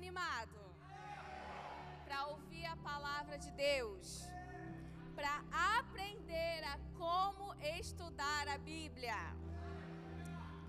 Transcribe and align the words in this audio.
animado 0.00 0.60
para 2.04 2.26
ouvir 2.32 2.64
a 2.66 2.76
palavra 2.90 3.36
de 3.44 3.50
Deus? 3.66 4.06
Para 5.18 5.34
aprender 5.78 6.58
a 6.72 6.76
como 7.00 7.46
estudar 7.78 8.46
a 8.54 8.58
Bíblia? 8.72 9.18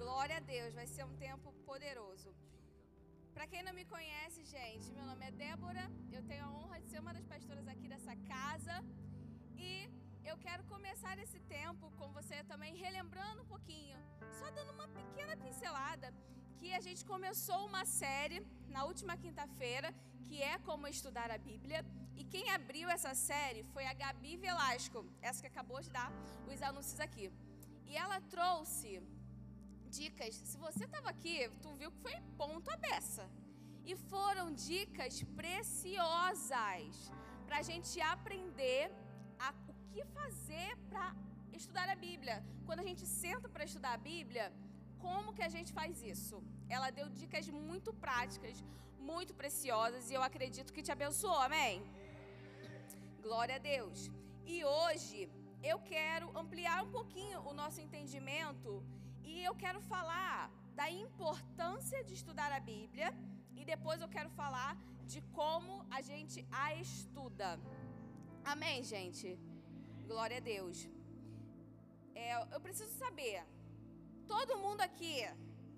Glória 0.02 0.38
a 0.38 0.46
Deus, 0.56 0.74
vai 0.80 0.88
ser 0.96 1.04
um 1.10 1.16
tempo 1.28 1.52
poderoso. 1.70 2.32
Para 3.36 3.48
quem 3.52 3.64
não 3.68 3.74
me 3.80 3.86
conhece, 3.94 4.42
gente, 4.56 4.94
meu 4.98 5.06
nome 5.12 5.26
é 5.30 5.32
Débora, 5.32 5.86
eu 6.18 6.22
tenho 6.30 6.46
a 6.46 6.52
honra 6.58 6.80
de 6.82 6.88
ser 6.92 7.00
uma 7.00 7.14
das 7.18 7.26
pastoras 7.34 7.68
aqui 7.74 7.88
dessa 7.94 8.16
casa 8.34 8.76
e 9.58 9.72
eu 10.30 10.38
quero 10.46 10.64
começar 10.74 11.18
esse 11.26 11.40
tempo 11.58 11.92
com 11.98 12.08
você 12.18 12.38
também 12.52 12.76
relembrando 12.86 13.42
um 13.42 13.52
pouquinho, 13.56 13.98
só 14.40 14.50
dando 14.52 14.72
uma 14.78 14.88
pequena 15.00 15.36
pincelada, 15.44 16.14
que 16.66 16.74
a 16.78 16.86
gente 16.86 17.04
começou 17.14 17.58
uma 17.72 17.84
série 18.00 18.38
na 18.76 18.82
última 18.90 19.16
quinta-feira, 19.24 19.90
que 20.26 20.38
é 20.52 20.56
como 20.68 20.88
estudar 20.96 21.30
a 21.36 21.38
Bíblia, 21.50 21.80
e 22.20 22.24
quem 22.34 22.46
abriu 22.58 22.88
essa 22.96 23.12
série 23.30 23.62
foi 23.74 23.84
a 23.92 23.94
Gabi 24.02 24.32
Velasco, 24.46 25.00
essa 25.28 25.42
que 25.44 25.52
acabou 25.52 25.80
de 25.86 25.92
dar 25.98 26.10
os 26.52 26.62
anúncios 26.70 27.00
aqui. 27.08 27.28
E 27.90 27.92
ela 28.04 28.18
trouxe 28.36 28.92
dicas. 29.98 30.34
Se 30.52 30.58
você 30.66 30.86
estava 30.90 31.10
aqui, 31.16 31.38
tu 31.62 31.72
viu 31.82 31.92
que 31.94 32.02
foi 32.08 32.16
ponto 32.42 32.68
a 32.76 32.78
beça. 32.88 33.26
E 33.92 33.96
foram 34.14 34.46
dicas 34.70 35.22
preciosas 35.42 36.96
para 37.46 37.58
a 37.62 37.68
gente 37.70 37.96
aprender 38.16 38.84
a, 39.48 39.54
o 39.72 39.76
que 39.92 40.04
fazer 40.20 40.72
para 40.90 41.08
estudar 41.60 41.88
a 41.96 41.98
Bíblia. 42.08 42.38
Quando 42.66 42.80
a 42.86 42.88
gente 42.90 43.06
senta 43.22 43.48
para 43.56 43.66
estudar 43.70 43.94
a 43.94 44.04
Bíblia, 44.12 44.48
como 45.06 45.36
que 45.38 45.44
a 45.50 45.54
gente 45.58 45.72
faz 45.80 46.02
isso? 46.16 46.38
Ela 46.68 46.90
deu 46.90 47.08
dicas 47.10 47.48
muito 47.48 47.94
práticas, 47.94 48.64
muito 49.00 49.34
preciosas 49.34 50.10
e 50.10 50.14
eu 50.14 50.24
acredito 50.24 50.74
que 50.74 50.82
te 50.82 50.92
abençoou, 50.92 51.40
amém? 51.48 51.84
Glória 53.22 53.56
a 53.56 53.64
Deus. 53.74 54.10
E 54.46 54.64
hoje 54.64 55.30
eu 55.64 55.78
quero 55.80 56.28
ampliar 56.38 56.84
um 56.84 56.92
pouquinho 56.98 57.40
o 57.50 57.54
nosso 57.54 57.80
entendimento 57.82 58.84
e 59.24 59.44
eu 59.44 59.56
quero 59.56 59.80
falar 59.82 60.52
da 60.80 60.90
importância 60.90 62.04
de 62.04 62.14
estudar 62.14 62.52
a 62.52 62.60
Bíblia 62.60 63.14
e 63.56 63.64
depois 63.64 64.02
eu 64.02 64.10
quero 64.16 64.30
falar 64.42 64.78
de 65.12 65.22
como 65.40 65.86
a 65.90 66.02
gente 66.02 66.46
a 66.52 66.76
estuda. 66.76 67.60
Amém, 68.44 68.84
gente? 68.84 69.40
Glória 70.08 70.38
a 70.38 70.46
Deus. 70.54 70.88
É, 72.14 72.28
eu 72.56 72.60
preciso 72.60 72.94
saber, 73.04 73.44
todo 74.28 74.58
mundo 74.58 74.82
aqui 74.82 75.16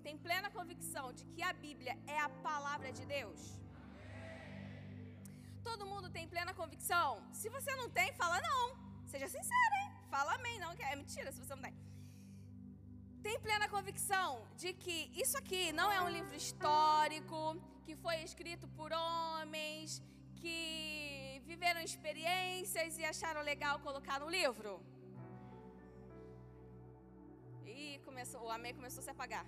tem 0.08 0.16
plena 0.26 0.48
convicção 0.58 1.06
de 1.16 1.24
que 1.32 1.42
a 1.48 1.52
Bíblia 1.64 1.94
é 2.14 2.18
a 2.26 2.30
palavra 2.46 2.90
de 2.98 3.04
Deus? 3.14 3.40
Todo 5.66 5.88
mundo 5.90 6.08
tem 6.16 6.26
plena 6.34 6.52
convicção? 6.60 7.08
Se 7.40 7.48
você 7.56 7.72
não 7.80 7.88
tem, 7.96 8.08
fala 8.20 8.38
não. 8.46 8.62
Seja 9.12 9.28
sincero, 9.34 9.74
hein? 9.80 9.90
Fala 10.14 10.30
amém, 10.38 10.56
não, 10.62 10.70
é 10.92 10.96
mentira 11.02 11.30
se 11.30 11.40
você 11.42 11.54
não 11.56 11.64
tem. 11.66 11.76
Tem 13.26 13.36
plena 13.46 13.68
convicção 13.76 14.30
de 14.62 14.72
que 14.82 14.96
isso 15.22 15.36
aqui 15.42 15.62
não 15.80 15.88
é 15.96 16.00
um 16.06 16.10
livro 16.16 16.34
histórico, 16.42 17.38
que 17.84 17.94
foi 18.04 18.16
escrito 18.28 18.66
por 18.78 18.90
homens, 19.02 20.02
que 20.40 21.42
viveram 21.50 21.82
experiências 21.90 22.96
e 22.96 23.04
acharam 23.12 23.42
legal 23.52 23.76
colocar 23.88 24.18
no 24.24 24.30
livro? 24.38 24.72
E 27.76 28.00
começou, 28.08 28.42
o 28.48 28.50
amém 28.58 28.74
começou 28.80 29.02
a 29.02 29.08
se 29.08 29.14
apagar. 29.16 29.46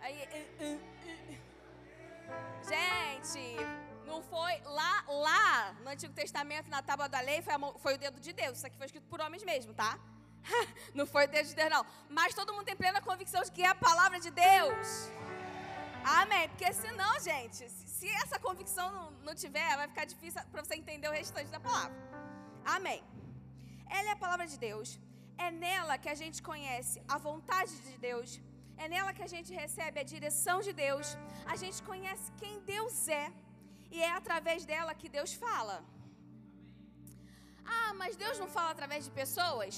Aí, 0.00 0.28
uh, 0.60 0.64
uh, 0.64 0.76
uh. 0.76 0.80
gente, 2.68 3.56
não 4.06 4.22
foi 4.22 4.60
lá, 4.64 5.04
lá 5.06 5.72
no 5.82 5.90
Antigo 5.90 6.12
Testamento, 6.12 6.70
na 6.70 6.82
tábua 6.82 7.08
da 7.08 7.20
lei, 7.20 7.42
foi, 7.42 7.54
foi 7.78 7.94
o 7.94 7.98
dedo 7.98 8.20
de 8.20 8.32
Deus. 8.32 8.58
Isso 8.58 8.66
aqui 8.66 8.76
foi 8.76 8.86
escrito 8.86 9.06
por 9.08 9.20
homens 9.20 9.42
mesmo, 9.42 9.74
tá? 9.74 9.98
não 10.94 11.06
foi 11.06 11.24
o 11.26 11.28
dedo 11.28 11.48
de 11.48 11.54
Deus, 11.54 11.70
não. 11.70 11.84
Mas 12.08 12.34
todo 12.34 12.52
mundo 12.52 12.64
tem 12.64 12.76
plena 12.76 13.00
convicção 13.00 13.42
de 13.42 13.50
que 13.50 13.62
é 13.62 13.68
a 13.68 13.74
palavra 13.74 14.18
de 14.20 14.30
Deus. 14.30 15.10
Amém. 16.04 16.48
Porque 16.50 16.72
senão, 16.72 17.18
gente, 17.20 17.68
se 17.68 18.08
essa 18.22 18.38
convicção 18.38 18.90
não, 18.92 19.10
não 19.26 19.34
tiver, 19.34 19.76
vai 19.76 19.88
ficar 19.88 20.04
difícil 20.04 20.40
para 20.52 20.64
você 20.64 20.74
entender 20.76 21.08
o 21.08 21.12
restante 21.12 21.50
da 21.50 21.58
palavra. 21.58 21.96
Amém. 22.64 23.02
Ela 23.88 24.08
é 24.10 24.12
a 24.12 24.16
palavra 24.16 24.46
de 24.46 24.58
Deus. 24.58 24.98
É 25.38 25.50
nela 25.50 25.98
que 25.98 26.08
a 26.08 26.14
gente 26.14 26.42
conhece 26.42 27.02
a 27.08 27.18
vontade 27.18 27.74
de 27.88 27.98
Deus. 27.98 28.40
É 28.82 28.86
nela 28.92 29.12
que 29.16 29.24
a 29.26 29.32
gente 29.34 29.50
recebe 29.62 29.98
a 30.00 30.06
direção 30.14 30.56
de 30.66 30.72
Deus. 30.84 31.06
A 31.52 31.56
gente 31.62 31.78
conhece 31.90 32.26
quem 32.40 32.54
Deus 32.74 32.96
é. 33.08 33.26
E 33.94 34.00
é 34.08 34.12
através 34.20 34.60
dela 34.70 34.94
que 35.00 35.08
Deus 35.16 35.32
fala. 35.44 35.76
Ah, 37.76 37.92
mas 38.00 38.16
Deus 38.24 38.38
não 38.42 38.48
fala 38.56 38.70
através 38.76 39.04
de 39.06 39.12
pessoas? 39.22 39.74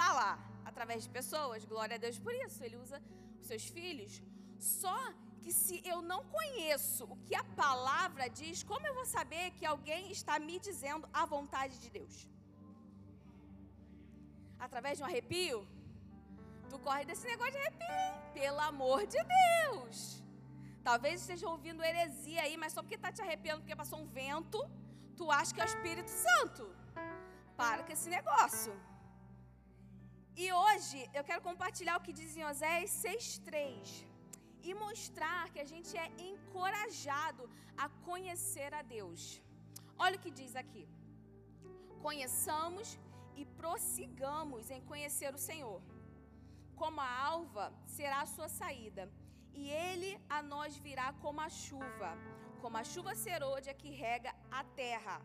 Fala 0.00 0.26
através 0.70 1.02
de 1.04 1.10
pessoas. 1.18 1.64
Glória 1.72 1.96
a 1.98 2.02
Deus 2.06 2.18
por 2.26 2.34
isso. 2.44 2.58
Ele 2.66 2.78
usa 2.84 2.98
os 3.40 3.46
seus 3.50 3.66
filhos. 3.76 4.22
Só 4.58 4.98
que 5.42 5.52
se 5.52 5.76
eu 5.92 5.98
não 6.10 6.20
conheço 6.36 7.04
o 7.12 7.16
que 7.26 7.34
a 7.42 7.44
palavra 7.64 8.24
diz, 8.40 8.62
como 8.70 8.86
eu 8.86 8.94
vou 8.98 9.06
saber 9.16 9.44
que 9.58 9.66
alguém 9.74 10.10
está 10.16 10.34
me 10.46 10.56
dizendo 10.68 11.08
a 11.20 11.24
vontade 11.34 11.76
de 11.84 11.90
Deus? 11.98 12.16
Através 14.66 14.94
de 14.96 15.04
um 15.04 15.08
arrepio? 15.10 15.58
Tu 16.70 16.78
corre 16.86 17.04
desse 17.04 17.26
negócio 17.26 17.52
de 17.52 17.58
arrepio, 17.58 18.32
pelo 18.34 18.60
amor 18.60 19.06
de 19.06 19.18
Deus. 19.40 20.22
Talvez 20.88 21.20
esteja 21.20 21.46
ouvindo 21.52 21.86
heresia 21.90 22.42
aí, 22.42 22.56
mas 22.62 22.72
só 22.72 22.80
porque 22.82 22.98
está 23.00 23.10
te 23.16 23.22
arrepiando, 23.22 23.60
porque 23.62 23.80
passou 23.82 23.98
um 24.00 24.06
vento, 24.06 24.58
tu 25.16 25.30
acha 25.38 25.52
que 25.54 25.60
é 25.60 25.64
o 25.64 25.72
Espírito 25.74 26.12
Santo. 26.26 26.64
Para 27.56 27.82
com 27.84 27.92
esse 27.96 28.08
negócio. 28.16 28.72
E 30.42 30.46
hoje 30.62 30.98
eu 31.18 31.24
quero 31.28 31.42
compartilhar 31.48 31.96
o 31.96 32.04
que 32.06 32.12
diz 32.20 32.36
em 32.36 32.44
Oséias 32.50 32.90
6,3 32.90 34.06
e 34.68 34.74
mostrar 34.74 35.42
que 35.52 35.60
a 35.64 35.68
gente 35.72 35.92
é 36.04 36.08
encorajado 36.30 37.44
a 37.84 37.88
conhecer 38.08 38.70
a 38.80 38.82
Deus. 38.82 39.40
Olha 40.04 40.16
o 40.18 40.22
que 40.24 40.32
diz 40.40 40.54
aqui: 40.62 40.84
conheçamos 42.06 42.98
e 43.40 43.44
prossigamos 43.62 44.70
em 44.76 44.82
conhecer 44.90 45.32
o 45.34 45.44
Senhor. 45.48 45.80
Como 46.80 47.00
a 47.00 47.10
alva 47.32 47.66
será 47.96 48.18
a 48.22 48.32
sua 48.34 48.48
saída, 48.60 49.04
e 49.60 49.62
ele 49.86 50.10
a 50.36 50.38
nós 50.52 50.76
virá 50.86 51.06
como 51.24 51.40
a 51.40 51.50
chuva, 51.64 52.10
como 52.62 52.76
a 52.82 52.84
chuva 52.92 53.14
serôdia 53.26 53.74
que 53.80 53.90
rega 54.04 54.32
a 54.58 54.62
terra. 54.82 55.16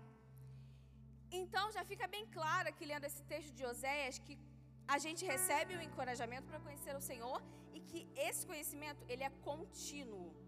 Então 1.40 1.66
já 1.76 1.84
fica 1.92 2.08
bem 2.16 2.26
claro 2.38 2.68
aqui 2.72 2.86
lendo 2.92 3.06
esse 3.10 3.24
texto 3.32 3.52
de 3.58 3.66
Oséias 3.72 4.18
que 4.26 4.36
a 4.94 4.98
gente 5.06 5.24
recebe 5.34 5.76
o 5.76 5.82
encorajamento 5.88 6.48
para 6.50 6.60
conhecer 6.66 6.94
o 6.96 7.06
Senhor 7.10 7.38
e 7.76 7.80
que 7.90 8.02
esse 8.28 8.46
conhecimento 8.52 9.04
ele 9.12 9.24
é 9.30 9.32
contínuo. 9.50 10.30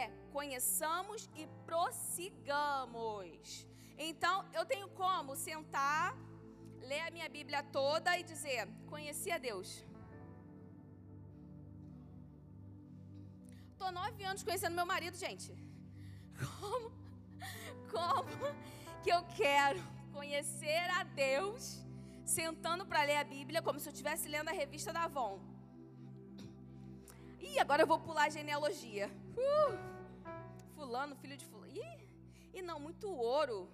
É, 0.00 0.04
conheçamos 0.34 1.20
e 1.40 1.44
prossigamos. 1.68 3.66
Então, 3.98 4.36
eu 4.56 4.64
tenho 4.64 4.88
como 4.90 5.34
sentar, 5.34 6.16
ler 6.80 7.00
a 7.00 7.10
minha 7.10 7.28
Bíblia 7.28 7.62
toda 7.62 8.18
e 8.18 8.22
dizer: 8.22 8.68
conheci 8.88 9.30
a 9.30 9.38
Deus. 9.38 9.84
Tô 13.78 13.90
nove 13.90 14.22
anos 14.24 14.42
conhecendo 14.42 14.74
meu 14.74 14.86
marido, 14.86 15.16
gente. 15.16 15.52
Como, 16.38 16.90
como 17.90 18.46
que 19.02 19.10
eu 19.10 19.22
quero 19.36 19.82
conhecer 20.12 20.90
a 20.98 21.02
Deus 21.02 21.80
sentando 22.24 22.86
para 22.86 23.02
ler 23.02 23.16
a 23.16 23.24
Bíblia 23.24 23.62
como 23.62 23.80
se 23.80 23.88
eu 23.88 23.92
estivesse 23.92 24.28
lendo 24.28 24.48
a 24.48 24.52
revista 24.52 24.92
da 24.92 25.04
Avon. 25.04 25.40
Ih, 27.40 27.58
agora 27.58 27.82
eu 27.82 27.86
vou 27.86 27.98
pular 27.98 28.24
a 28.26 28.30
genealogia. 28.30 29.10
Uh, 29.36 29.78
fulano, 30.74 31.16
filho 31.16 31.36
de 31.36 31.44
fulano. 31.44 31.72
Ih, 31.74 32.08
e 32.54 32.62
não, 32.62 32.78
muito 32.78 33.08
ouro. 33.08 33.68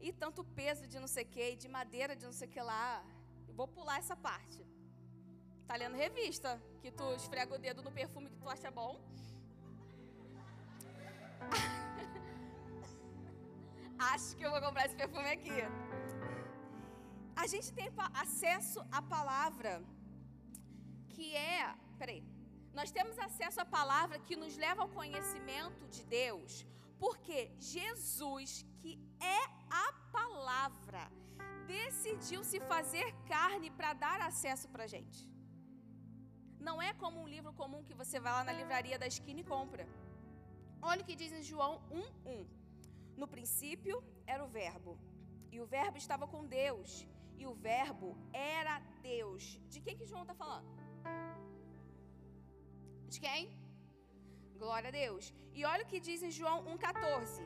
E 0.00 0.12
tanto 0.12 0.44
peso 0.44 0.86
de 0.86 0.98
não 0.98 1.08
sei 1.08 1.24
o 1.24 1.26
que, 1.26 1.56
de 1.56 1.68
madeira 1.68 2.14
de 2.14 2.24
não 2.24 2.32
sei 2.32 2.48
o 2.48 2.50
que 2.50 2.60
lá. 2.60 3.04
Eu 3.48 3.54
vou 3.54 3.66
pular 3.66 3.98
essa 3.98 4.16
parte. 4.16 4.64
Tá 5.66 5.76
lendo 5.76 5.96
revista, 5.96 6.60
que 6.80 6.90
tu 6.90 7.12
esfrega 7.14 7.54
o 7.54 7.58
dedo 7.58 7.82
no 7.82 7.90
perfume 7.90 8.30
que 8.30 8.36
tu 8.36 8.48
acha 8.48 8.70
bom. 8.70 9.00
Acho 13.98 14.36
que 14.36 14.44
eu 14.44 14.50
vou 14.50 14.60
comprar 14.60 14.86
esse 14.86 14.94
perfume 14.94 15.28
aqui 15.28 15.62
a 17.36 17.46
gente 17.46 17.70
tem 17.72 17.88
acesso 18.14 18.80
à 18.90 19.02
palavra, 19.02 19.82
que 21.10 21.36
é. 21.36 21.74
Peraí. 21.98 22.24
Nós 22.72 22.90
temos 22.90 23.18
acesso 23.18 23.60
à 23.60 23.64
palavra 23.64 24.18
que 24.18 24.36
nos 24.36 24.56
leva 24.56 24.82
ao 24.82 24.88
conhecimento 24.88 25.86
de 25.88 26.02
Deus, 26.04 26.66
porque 26.98 27.38
Jesus, 27.58 28.64
que 28.80 28.92
é 29.20 29.40
a 29.84 29.92
palavra, 30.18 31.02
decidiu 31.66 32.42
se 32.50 32.58
fazer 32.72 33.06
carne 33.32 33.70
para 33.78 33.92
dar 34.04 34.20
acesso 34.20 34.68
para 34.68 34.84
a 34.84 34.92
gente. 34.94 35.20
Não 36.68 36.76
é 36.88 36.92
como 37.02 37.20
um 37.20 37.28
livro 37.34 37.52
comum 37.60 37.82
que 37.88 37.98
você 38.02 38.18
vai 38.18 38.32
lá 38.36 38.44
na 38.44 38.52
livraria 38.60 38.98
da 39.02 39.06
esquina 39.06 39.40
e 39.40 39.50
compra. 39.54 39.84
Olha 40.90 41.02
o 41.02 41.06
que 41.08 41.20
diz 41.22 41.32
em 41.32 41.42
João 41.50 41.74
1:1. 41.90 42.46
No 43.20 43.26
princípio 43.34 43.96
era 44.26 44.44
o 44.44 44.48
Verbo, 44.48 44.92
e 45.54 45.60
o 45.60 45.66
Verbo 45.66 45.96
estava 45.96 46.26
com 46.32 46.50
Deus, 46.60 46.90
e 47.40 47.46
o 47.46 47.54
Verbo 47.54 48.08
era 48.32 48.74
Deus. 49.02 49.44
De 49.72 49.80
quem 49.84 49.96
que 49.96 50.10
João 50.10 50.22
está 50.22 50.34
falando? 50.34 50.68
De 53.12 53.20
quem? 53.26 53.42
Glória 54.62 54.88
a 54.88 54.96
Deus. 55.02 55.24
E 55.58 55.64
olha 55.72 55.84
o 55.84 55.90
que 55.92 56.00
diz 56.08 56.22
em 56.22 56.30
João 56.38 56.58
1,14. 56.64 57.42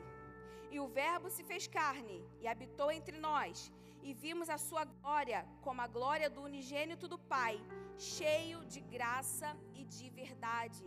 E 0.73 0.79
o 0.79 0.87
Verbo 0.87 1.29
se 1.29 1.43
fez 1.49 1.63
carne 1.67 2.17
e 2.41 2.47
habitou 2.47 2.89
entre 2.97 3.17
nós, 3.29 3.71
e 4.07 4.13
vimos 4.13 4.49
a 4.49 4.57
sua 4.57 4.83
glória 4.85 5.39
como 5.65 5.81
a 5.81 5.87
glória 5.87 6.29
do 6.29 6.41
unigênito 6.49 7.07
do 7.13 7.19
Pai, 7.33 7.55
cheio 7.97 8.59
de 8.73 8.81
graça 8.95 9.49
e 9.79 9.83
de 9.95 10.09
verdade. 10.21 10.85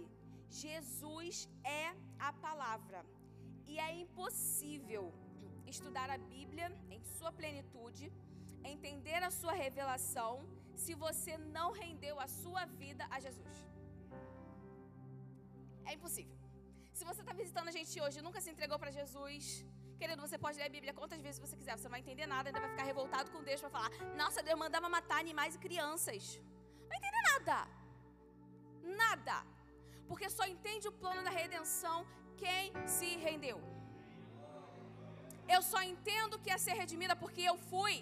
Jesus 0.49 1.49
é 1.83 1.95
a 2.19 2.33
palavra. 2.33 3.05
E 3.67 3.79
é 3.79 3.91
impossível 4.05 5.05
estudar 5.67 6.09
a 6.11 6.19
Bíblia 6.19 6.69
em 6.91 7.03
sua 7.17 7.33
plenitude, 7.33 8.13
entender 8.65 9.23
a 9.23 9.31
sua 9.31 9.53
revelação, 9.53 10.33
se 10.75 10.95
você 10.95 11.37
não 11.37 11.71
rendeu 11.73 12.19
a 12.19 12.27
sua 12.27 12.65
vida 12.83 13.07
a 13.11 13.21
Jesus. 13.21 13.59
É 15.91 15.95
impossível. 15.99 16.37
Se 16.99 17.05
você 17.09 17.21
está 17.25 17.33
visitando 17.41 17.69
a 17.73 17.75
gente 17.77 17.95
hoje 18.05 18.19
e 18.19 18.23
nunca 18.27 18.41
se 18.45 18.51
entregou 18.53 18.79
para 18.83 18.91
Jesus, 18.99 19.45
querido, 20.01 20.21
você 20.27 20.37
pode 20.45 20.59
ler 20.61 20.67
a 20.71 20.75
Bíblia 20.77 20.93
quantas 20.99 21.21
vezes 21.27 21.41
você 21.45 21.57
quiser, 21.61 21.77
você 21.77 21.89
não 21.89 21.95
vai 21.97 22.03
entender 22.05 22.27
nada, 22.35 22.49
ainda 22.49 22.61
vai 22.65 22.71
ficar 22.75 22.87
revoltado 22.93 23.31
com 23.35 23.43
Deus 23.49 23.61
para 23.63 23.71
falar: 23.77 23.91
Nossa, 24.23 24.43
Deus 24.49 24.59
mandava 24.65 24.89
matar 24.97 25.19
animais 25.27 25.55
e 25.57 25.63
crianças. 25.67 26.23
Não 26.81 26.89
vai 26.93 26.99
entender 26.99 27.25
nada. 27.33 27.59
Nada. 29.03 29.37
Porque 30.09 30.29
só 30.39 30.47
entende 30.55 30.87
o 30.89 30.97
plano 31.03 31.23
da 31.29 31.31
redenção 31.43 31.99
quem 32.45 32.73
se 32.97 33.11
rendeu. 33.27 33.59
Eu 35.55 35.61
só 35.73 35.81
entendo 35.93 36.39
que 36.43 36.51
é 36.51 36.59
ser 36.67 36.75
redimida 36.83 37.15
porque 37.23 37.43
eu 37.43 37.57
fui. 37.71 37.95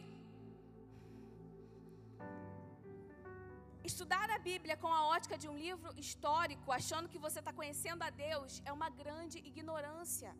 Estudar 3.91 4.31
a 4.31 4.39
Bíblia 4.39 4.77
com 4.83 4.91
a 4.97 5.01
ótica 5.15 5.37
de 5.43 5.49
um 5.53 5.57
livro 5.67 5.91
histórico, 6.03 6.71
achando 6.71 7.09
que 7.13 7.19
você 7.25 7.39
está 7.41 7.53
conhecendo 7.61 8.03
a 8.09 8.11
Deus, 8.27 8.63
é 8.65 8.73
uma 8.73 8.89
grande 9.01 9.39
ignorância. 9.51 10.31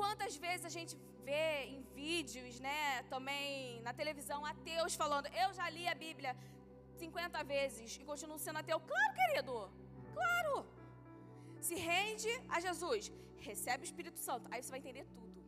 Quantas 0.00 0.34
vezes 0.44 0.64
a 0.70 0.72
gente 0.76 0.94
vê 1.28 1.64
em 1.74 1.82
vídeos, 1.98 2.58
né, 2.66 3.02
também 3.14 3.82
na 3.82 3.92
televisão, 4.00 4.40
ateus 4.52 4.94
falando: 5.02 5.26
Eu 5.42 5.48
já 5.58 5.68
li 5.76 5.86
a 5.86 5.94
Bíblia 6.06 6.32
50 7.02 7.44
vezes 7.54 7.98
e 8.00 8.04
continuo 8.10 8.38
sendo 8.38 8.60
ateu? 8.60 8.80
Claro, 8.80 9.12
querido, 9.20 9.56
claro. 10.14 10.54
Se 11.60 11.74
rende 11.74 12.32
a 12.48 12.60
Jesus, 12.66 13.12
recebe 13.50 13.84
o 13.84 13.88
Espírito 13.90 14.18
Santo, 14.28 14.48
aí 14.50 14.62
você 14.62 14.70
vai 14.70 14.80
entender 14.80 15.04
tudo. 15.18 15.38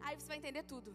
Aí 0.00 0.14
você 0.18 0.28
vai 0.32 0.38
entender 0.42 0.64
tudo. 0.64 0.90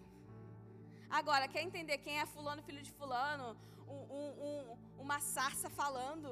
Agora, 1.20 1.48
quer 1.54 1.62
entender 1.68 1.98
quem 2.06 2.16
é 2.22 2.26
fulano, 2.36 2.62
filho 2.68 2.84
de 2.88 2.92
fulano, 3.00 3.48
um, 3.96 4.02
um, 4.20 4.30
um, 4.48 4.78
uma 5.04 5.20
sarça 5.34 5.70
falando? 5.82 6.30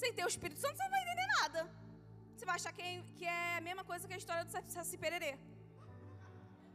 Sem 0.00 0.10
ter 0.16 0.24
o 0.26 0.32
Espírito 0.34 0.60
Santo, 0.64 0.76
você 0.76 0.84
não 0.86 0.94
vai 0.96 1.02
entender 1.04 1.28
nada. 1.38 1.60
Você 2.34 2.44
vai 2.48 2.56
achar 2.56 2.72
que 2.76 2.82
é, 2.88 2.90
que 3.18 3.24
é 3.24 3.56
a 3.60 3.62
mesma 3.68 3.84
coisa 3.90 4.06
que 4.08 4.16
a 4.18 4.20
história 4.22 4.44
do 4.44 4.52
Saci 4.74 4.98
Pererê. 5.04 5.32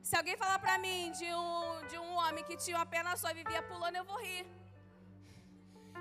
Se 0.07 0.15
alguém 0.19 0.35
falar 0.43 0.57
pra 0.65 0.75
mim 0.85 1.11
de 1.19 1.29
um, 1.43 1.87
de 1.91 1.97
um 2.05 2.11
homem 2.23 2.43
que 2.49 2.57
tinha 2.63 2.77
uma 2.79 2.89
perna 2.95 3.15
só 3.21 3.29
e 3.31 3.39
vivia 3.41 3.61
pulando, 3.71 3.97
eu 4.01 4.05
vou 4.11 4.19
rir. 4.25 4.43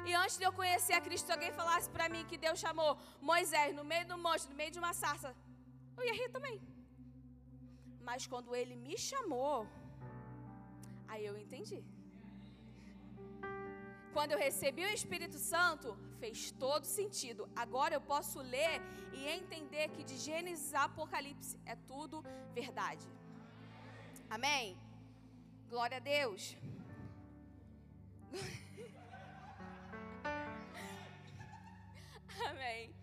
E 0.09 0.15
antes 0.23 0.39
de 0.41 0.45
eu 0.49 0.55
conhecer 0.61 0.95
a 0.95 1.05
Cristo, 1.07 1.27
se 1.27 1.37
alguém 1.37 1.53
falasse 1.61 1.89
pra 1.97 2.09
mim 2.15 2.25
que 2.31 2.39
Deus 2.47 2.59
chamou 2.65 2.91
Moisés 3.31 3.71
no 3.79 3.85
meio 3.93 4.07
do 4.11 4.19
monte, 4.27 4.49
no 4.53 4.57
meio 4.63 4.73
de 4.77 4.81
uma 4.85 4.95
sarça, 5.05 5.31
eu 5.99 6.05
ia 6.09 6.17
rir 6.21 6.31
também. 6.37 6.59
Mas 8.09 8.27
quando 8.33 8.55
ele 8.61 8.77
me 8.87 8.97
chamou, 9.11 9.57
Aí 11.09 11.25
eu 11.31 11.37
entendi. 11.45 11.81
Quando 14.15 14.33
eu 14.33 14.39
recebi 14.39 14.83
o 14.85 14.95
Espírito 14.99 15.39
Santo, 15.53 15.89
fez 16.21 16.39
todo 16.65 16.85
sentido. 16.99 17.49
Agora 17.63 17.93
eu 17.95 18.03
posso 18.13 18.39
ler 18.57 18.75
e 19.13 19.21
entender 19.39 19.87
que 19.95 20.03
de 20.11 20.17
Gênesis 20.27 20.73
a 20.73 20.85
Apocalipse 20.85 21.59
é 21.73 21.75
tudo 21.93 22.23
verdade. 22.61 23.07
Amém? 24.37 24.65
Glória 25.73 25.97
a 25.99 26.05
Deus. 26.15 26.57
Amém. 32.51 32.95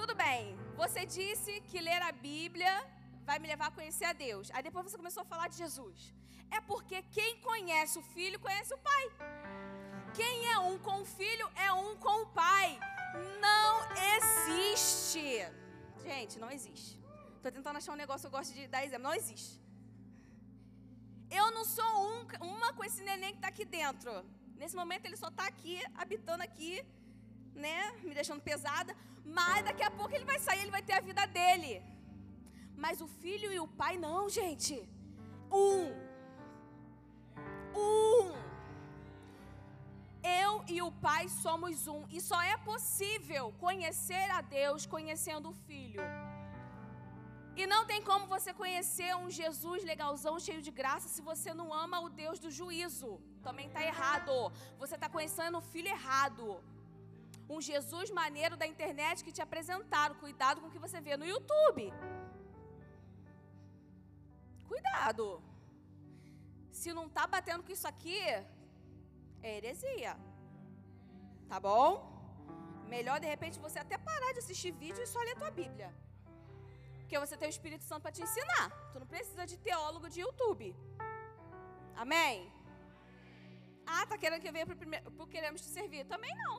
Tudo 0.00 0.14
bem. 0.14 0.56
Você 0.82 1.04
disse 1.18 1.52
que 1.68 1.78
ler 1.88 2.02
a 2.02 2.12
Bíblia 2.12 2.72
vai 3.28 3.38
me 3.38 3.48
levar 3.52 3.68
a 3.68 3.76
conhecer 3.78 4.06
a 4.06 4.14
Deus. 4.26 4.50
Aí 4.54 4.62
depois 4.62 4.84
você 4.86 4.96
começou 4.96 5.22
a 5.22 5.30
falar 5.32 5.48
de 5.48 5.56
Jesus. 5.64 5.98
É 6.56 6.60
porque 6.60 6.98
quem 7.16 7.30
conhece 7.48 7.98
o 7.98 8.04
filho 8.14 8.38
conhece 8.46 8.72
o 8.74 8.78
pai. 8.90 9.04
Quem 10.18 10.34
é 10.54 10.58
um 10.58 10.76
com 10.86 10.96
o 11.00 11.06
filho 11.18 11.46
é 11.66 11.72
um 11.72 11.96
com 12.04 12.16
o 12.24 12.26
pai. 12.42 12.68
Não 13.46 13.70
existe. 14.14 15.28
Gente, 16.08 16.38
não 16.42 16.50
existe. 16.50 16.92
Tô 17.42 17.50
tentando 17.50 17.78
achar 17.78 17.92
um 17.92 18.02
negócio 18.04 18.22
que 18.22 18.34
eu 18.34 18.38
gosto 18.38 18.52
de 18.58 18.66
dar 18.74 18.84
exemplo. 18.84 19.04
Não 19.08 19.14
existe. 19.14 19.52
Eu 21.30 21.46
não 21.56 21.64
sou 21.64 21.92
um, 22.10 22.18
uma 22.54 22.70
com 22.74 22.84
esse 22.84 23.02
neném 23.02 23.30
que 23.30 23.38
está 23.38 23.48
aqui 23.48 23.64
dentro. 23.64 24.12
Nesse 24.60 24.76
momento 24.76 25.06
ele 25.06 25.16
só 25.16 25.28
está 25.28 25.46
aqui, 25.46 25.80
habitando 25.94 26.42
aqui, 26.42 26.84
né? 27.54 27.92
Me 28.02 28.14
deixando 28.20 28.42
pesada. 28.42 28.94
Mas 29.24 29.64
daqui 29.64 29.82
a 29.82 29.90
pouco 29.90 30.14
ele 30.14 30.26
vai 30.32 30.38
sair, 30.38 30.60
ele 30.60 30.70
vai 30.70 30.82
ter 30.82 30.94
a 31.00 31.00
vida 31.00 31.24
dele. 31.26 31.82
Mas 32.76 33.00
o 33.00 33.08
filho 33.22 33.50
e 33.50 33.58
o 33.58 33.66
pai 33.66 33.96
não, 33.96 34.28
gente. 34.28 34.74
Um 35.50 36.01
um. 37.76 38.32
Eu 40.22 40.64
e 40.68 40.80
o 40.80 40.90
Pai 40.92 41.28
somos 41.28 41.86
um. 41.86 42.04
E 42.08 42.20
só 42.20 42.40
é 42.40 42.56
possível 42.56 43.52
conhecer 43.58 44.30
a 44.30 44.40
Deus 44.40 44.86
conhecendo 44.86 45.50
o 45.50 45.58
Filho. 45.66 46.02
E 47.54 47.66
não 47.66 47.84
tem 47.84 48.00
como 48.02 48.26
você 48.26 48.50
conhecer 48.54 49.14
um 49.16 49.28
Jesus 49.30 49.84
legalzão, 49.84 50.40
cheio 50.40 50.62
de 50.62 50.70
graça, 50.70 51.08
se 51.08 51.20
você 51.20 51.52
não 51.52 51.68
ama 51.72 52.00
o 52.00 52.08
Deus 52.08 52.38
do 52.38 52.50
juízo. 52.50 53.20
Também 53.42 53.66
está 53.66 53.82
errado. 53.82 54.32
Você 54.78 54.94
está 54.94 55.08
conhecendo 55.08 55.58
o 55.58 55.66
Filho 55.72 55.88
errado. 55.88 56.46
Um 57.48 57.60
Jesus 57.60 58.10
maneiro 58.10 58.56
da 58.56 58.66
internet 58.66 59.22
que 59.24 59.32
te 59.32 59.42
apresentaram. 59.42 60.14
Cuidado 60.14 60.60
com 60.60 60.68
o 60.68 60.70
que 60.70 60.84
você 60.86 61.00
vê 61.00 61.16
no 61.16 61.26
YouTube. 61.26 61.92
Cuidado. 64.66 65.42
Se 66.82 66.92
não 66.98 67.06
está 67.10 67.24
batendo 67.34 67.62
com 67.64 67.72
isso 67.76 67.88
aqui, 67.90 68.18
é 69.48 69.56
heresia. 69.56 70.12
Tá 71.50 71.58
bom? 71.66 71.88
Melhor 72.94 73.16
de 73.24 73.28
repente 73.34 73.64
você 73.66 73.78
até 73.82 73.96
parar 74.08 74.30
de 74.32 74.40
assistir 74.42 74.72
vídeo 74.84 75.02
e 75.04 75.06
só 75.12 75.20
ler 75.26 75.34
a 75.36 75.40
tua 75.42 75.52
Bíblia. 75.60 75.90
Porque 76.98 77.16
você 77.24 77.36
tem 77.40 77.48
o 77.50 77.54
Espírito 77.56 77.84
Santo 77.90 78.02
para 78.04 78.16
te 78.16 78.22
ensinar. 78.26 78.66
Tu 78.92 78.98
não 79.02 79.08
precisa 79.14 79.46
de 79.52 79.56
teólogo 79.68 80.08
de 80.14 80.20
YouTube. 80.24 80.66
Amém? 82.04 82.34
Ah, 83.94 84.04
tá 84.10 84.18
querendo 84.18 84.42
que 84.42 84.48
eu 84.50 84.56
venha 84.58 84.66
para 84.66 85.26
Queremos 85.34 85.60
Te 85.64 85.70
Servir? 85.78 86.04
Também 86.14 86.34
não. 86.42 86.54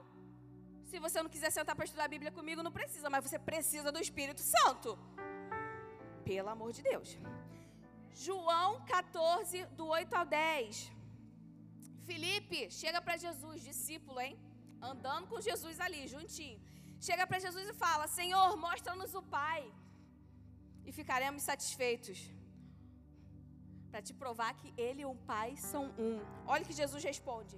Se 0.89 0.99
você 1.05 1.21
não 1.23 1.31
quiser 1.35 1.51
sentar 1.57 1.75
para 1.75 1.85
estudar 1.89 2.05
a 2.05 2.13
Bíblia 2.15 2.31
comigo, 2.39 2.63
não 2.67 2.75
precisa, 2.79 3.09
mas 3.09 3.25
você 3.27 3.39
precisa 3.51 3.91
do 3.91 3.99
Espírito 4.07 4.43
Santo. 4.55 4.97
Pelo 6.23 6.49
amor 6.55 6.71
de 6.71 6.81
Deus. 6.91 7.09
João 8.15 8.81
14, 8.85 9.65
do 9.77 9.85
8 9.87 10.13
ao 10.13 10.25
10. 10.25 10.91
Felipe 12.09 12.69
chega 12.71 13.01
para 13.01 13.17
Jesus, 13.17 13.63
discípulo, 13.63 14.19
hein? 14.19 14.37
Andando 14.81 15.27
com 15.27 15.39
Jesus 15.41 15.79
ali, 15.79 16.07
juntinho. 16.07 16.61
Chega 16.99 17.25
para 17.25 17.39
Jesus 17.39 17.67
e 17.69 17.73
fala: 17.73 18.07
Senhor, 18.07 18.55
mostra-nos 18.57 19.13
o 19.13 19.21
Pai, 19.21 19.61
e 20.85 20.91
ficaremos 20.91 21.43
satisfeitos. 21.43 22.19
Para 23.89 24.01
te 24.01 24.13
provar 24.13 24.51
que 24.59 24.73
Ele 24.85 25.01
e 25.03 25.05
o 25.05 25.15
Pai 25.31 25.55
são 25.55 25.83
um. 26.07 26.19
Olha 26.45 26.65
que 26.65 26.73
Jesus 26.81 27.03
responde: 27.03 27.57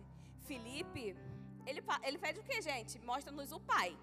Felipe, 0.50 1.06
ele, 1.66 1.82
ele 2.04 2.20
pede 2.26 2.40
o 2.40 2.44
que, 2.44 2.62
gente? 2.62 3.00
Mostra-nos 3.00 3.52
o 3.52 3.60
Pai. 3.60 3.98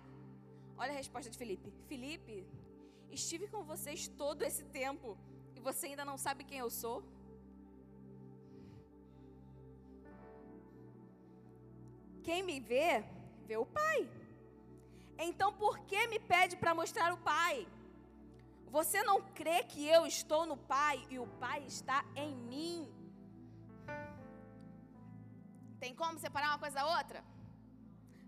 Olha 0.76 0.92
a 0.92 1.00
resposta 1.02 1.30
de 1.30 1.38
Felipe: 1.42 1.70
Felipe, 1.90 2.36
estive 3.10 3.46
com 3.48 3.62
vocês 3.72 4.08
todo 4.22 4.42
esse 4.42 4.64
tempo 4.80 5.18
você 5.68 5.86
ainda 5.88 6.04
não 6.04 6.18
sabe 6.24 6.44
quem 6.44 6.58
eu 6.58 6.70
sou? 6.82 6.96
Quem 12.26 12.42
me 12.42 12.58
vê, 12.60 13.04
vê 13.48 13.56
o 13.56 13.66
Pai. 13.66 14.00
Então 15.18 15.52
por 15.62 15.74
que 15.90 16.06
me 16.12 16.18
pede 16.18 16.56
para 16.56 16.74
mostrar 16.80 17.12
o 17.12 17.22
Pai? 17.32 17.66
Você 18.76 19.02
não 19.02 19.20
crê 19.38 19.58
que 19.64 19.86
eu 19.86 20.06
estou 20.06 20.42
no 20.46 20.56
Pai 20.56 20.96
e 21.10 21.18
o 21.18 21.26
Pai 21.44 21.60
está 21.66 22.04
em 22.24 22.34
mim? 22.34 22.76
Tem 25.82 25.94
como 25.94 26.18
separar 26.18 26.48
uma 26.50 26.58
coisa 26.58 26.76
da 26.76 26.86
outra? 26.98 27.22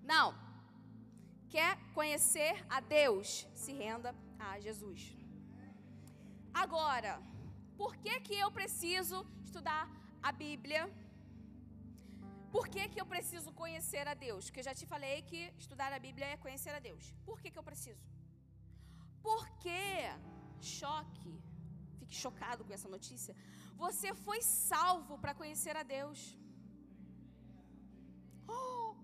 Não. 0.02 0.26
quer 1.48 1.78
conhecer 1.94 2.54
a 2.68 2.80
Deus, 2.80 3.46
se 3.54 3.72
renda 3.72 4.12
a 4.38 4.58
Jesus. 4.58 5.23
Agora, 6.62 7.14
por 7.80 7.92
que 8.02 8.14
que 8.26 8.36
eu 8.44 8.50
preciso 8.58 9.18
estudar 9.46 9.84
a 10.28 10.32
Bíblia? 10.44 10.82
Por 12.54 12.64
que, 12.72 12.82
que 12.92 13.00
eu 13.02 13.06
preciso 13.12 13.50
conhecer 13.60 14.04
a 14.12 14.14
Deus? 14.26 14.42
Porque 14.44 14.60
eu 14.60 14.68
já 14.68 14.74
te 14.80 14.86
falei 14.92 15.16
que 15.30 15.40
estudar 15.62 15.90
a 15.96 15.98
Bíblia 16.06 16.26
é 16.32 16.36
conhecer 16.44 16.72
a 16.78 16.82
Deus. 16.88 17.04
Por 17.28 17.36
que, 17.40 17.50
que 17.52 17.60
eu 17.62 17.66
preciso? 17.70 18.04
Porque, 19.26 19.82
choque, 20.78 21.34
fique 21.98 22.14
chocado 22.24 22.64
com 22.66 22.72
essa 22.78 22.90
notícia, 22.96 23.34
você 23.84 24.10
foi 24.26 24.40
salvo 24.42 25.16
para 25.22 25.34
conhecer 25.40 25.74
a 25.82 25.84
Deus. 25.96 26.20
Oh, 28.56 28.94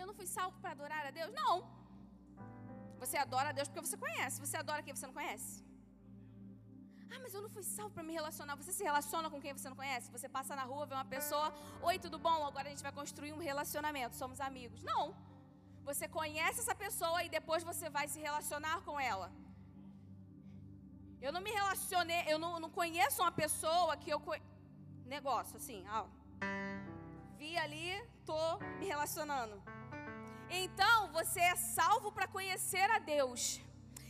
eu 0.00 0.06
não 0.08 0.16
fui 0.20 0.28
salvo 0.38 0.56
para 0.62 0.72
adorar 0.76 1.04
a 1.10 1.12
Deus? 1.20 1.30
Não. 1.42 1.54
Você 3.02 3.18
adora 3.26 3.50
a 3.50 3.56
Deus 3.58 3.68
porque 3.68 3.86
você 3.86 3.98
conhece. 4.06 4.42
Você 4.46 4.56
adora 4.64 4.82
quem 4.82 4.96
você 4.96 5.06
não 5.10 5.18
conhece. 5.20 5.52
Ah, 7.10 7.18
mas 7.22 7.34
eu 7.34 7.42
não 7.42 7.50
fui 7.50 7.62
salvo 7.62 7.92
para 7.94 8.02
me 8.02 8.12
relacionar. 8.12 8.54
Você 8.56 8.72
se 8.72 8.82
relaciona 8.82 9.30
com 9.30 9.40
quem 9.40 9.52
você 9.52 9.68
não 9.68 9.76
conhece? 9.76 10.10
Você 10.10 10.28
passa 10.28 10.56
na 10.56 10.64
rua, 10.64 10.86
vê 10.86 10.94
uma 10.94 11.04
pessoa, 11.04 11.52
oi, 11.82 11.98
tudo 11.98 12.18
bom? 12.18 12.46
Agora 12.46 12.66
a 12.68 12.70
gente 12.70 12.82
vai 12.82 12.92
construir 12.92 13.32
um 13.32 13.38
relacionamento, 13.38 14.16
somos 14.16 14.40
amigos. 14.40 14.82
Não. 14.82 15.14
Você 15.84 16.08
conhece 16.08 16.60
essa 16.60 16.74
pessoa 16.74 17.22
e 17.24 17.28
depois 17.28 17.62
você 17.62 17.88
vai 17.90 18.06
se 18.08 18.20
relacionar 18.20 18.80
com 18.82 18.98
ela. 18.98 19.30
Eu 21.20 21.32
não 21.32 21.40
me 21.40 21.50
relacionei, 21.50 22.22
eu 22.26 22.38
não, 22.38 22.60
não 22.60 22.70
conheço 22.70 23.22
uma 23.22 23.32
pessoa 23.32 23.96
que 23.96 24.10
eu. 24.10 24.20
Negócio, 25.06 25.56
assim, 25.56 25.84
ó. 25.88 26.06
Vi 27.38 27.56
ali, 27.58 27.90
tô 28.24 28.58
me 28.78 28.86
relacionando. 28.86 29.56
Então, 30.50 31.12
você 31.12 31.40
é 31.40 31.56
salvo 31.56 32.10
para 32.12 32.26
conhecer 32.26 32.90
a 32.90 32.98
Deus. 32.98 33.60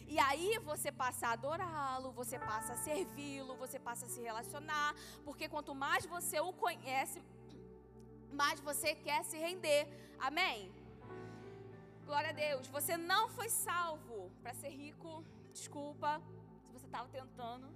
E 0.06 0.18
aí 0.18 0.58
você 0.58 0.92
passa 0.92 1.28
a 1.28 1.32
adorá-lo, 1.32 2.12
você 2.12 2.38
passa 2.38 2.74
a 2.74 2.76
servi-lo, 2.76 3.56
você 3.56 3.78
passa 3.78 4.06
a 4.06 4.08
se 4.08 4.20
relacionar, 4.20 4.94
porque 5.24 5.48
quanto 5.48 5.74
mais 5.74 6.04
você 6.06 6.38
o 6.40 6.52
conhece, 6.52 7.22
mais 8.32 8.60
você 8.60 8.94
quer 8.94 9.24
se 9.24 9.38
render. 9.38 9.88
Amém? 10.18 10.72
Glória 12.04 12.30
a 12.30 12.32
Deus. 12.32 12.66
Você 12.68 12.96
não 12.96 13.28
foi 13.28 13.48
salvo 13.48 14.30
para 14.42 14.52
ser 14.54 14.68
rico. 14.68 15.24
Desculpa 15.52 16.20
se 16.66 16.72
você 16.72 16.86
estava 16.86 17.08
tentando. 17.08 17.66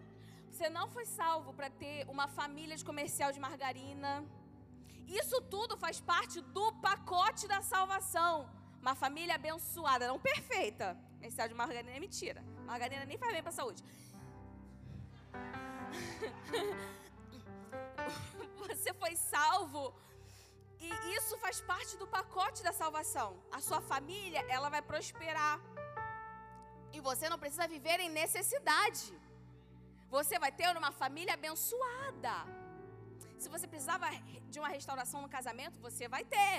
Você 0.51 0.69
não 0.69 0.87
foi 0.89 1.07
salvo 1.07 1.53
para 1.55 1.71
ter 1.71 2.07
uma 2.09 2.29
família 2.29 2.77
de 2.77 2.85
comercial 2.85 3.33
de 3.33 3.41
margarina. 3.41 4.25
Isso 5.07 5.41
tudo 5.43 5.77
faz 5.77 6.01
parte 6.01 6.41
do 6.41 6.73
pacote 6.87 7.49
da 7.49 7.63
salvação. 7.63 8.49
Uma 8.83 8.95
família 8.95 9.37
abençoada, 9.37 10.07
não 10.07 10.19
perfeita. 10.19 10.97
Comercial 11.19 11.49
de 11.53 11.55
margarina 11.55 11.91
é 11.97 12.01
mentira. 12.07 12.41
Margarina 12.65 13.05
nem 13.05 13.19
faz 13.23 13.33
bem 13.33 13.43
para 13.43 13.53
a 13.55 13.59
saúde. 13.61 13.83
Você 18.67 18.91
foi 19.03 19.15
salvo 19.17 19.83
e 20.87 20.89
isso 21.17 21.35
faz 21.45 21.57
parte 21.71 21.93
do 22.01 22.07
pacote 22.07 22.63
da 22.67 22.73
salvação. 22.73 23.31
A 23.51 23.61
sua 23.69 23.81
família, 23.93 24.41
ela 24.57 24.69
vai 24.75 24.83
prosperar. 24.91 25.57
E 26.93 27.01
você 27.01 27.29
não 27.29 27.39
precisa 27.39 27.67
viver 27.77 27.99
em 28.01 28.09
necessidade. 28.09 29.07
Você 30.17 30.39
vai 30.39 30.53
ter 30.61 30.71
uma 30.83 30.93
família 31.03 31.35
abençoada. 31.35 32.37
Se 33.39 33.49
você 33.55 33.67
precisava 33.73 34.07
de 34.53 34.59
uma 34.61 34.71
restauração 34.77 35.21
no 35.25 35.31
casamento, 35.37 35.77
você 35.81 36.07
vai 36.15 36.25
ter. 36.25 36.57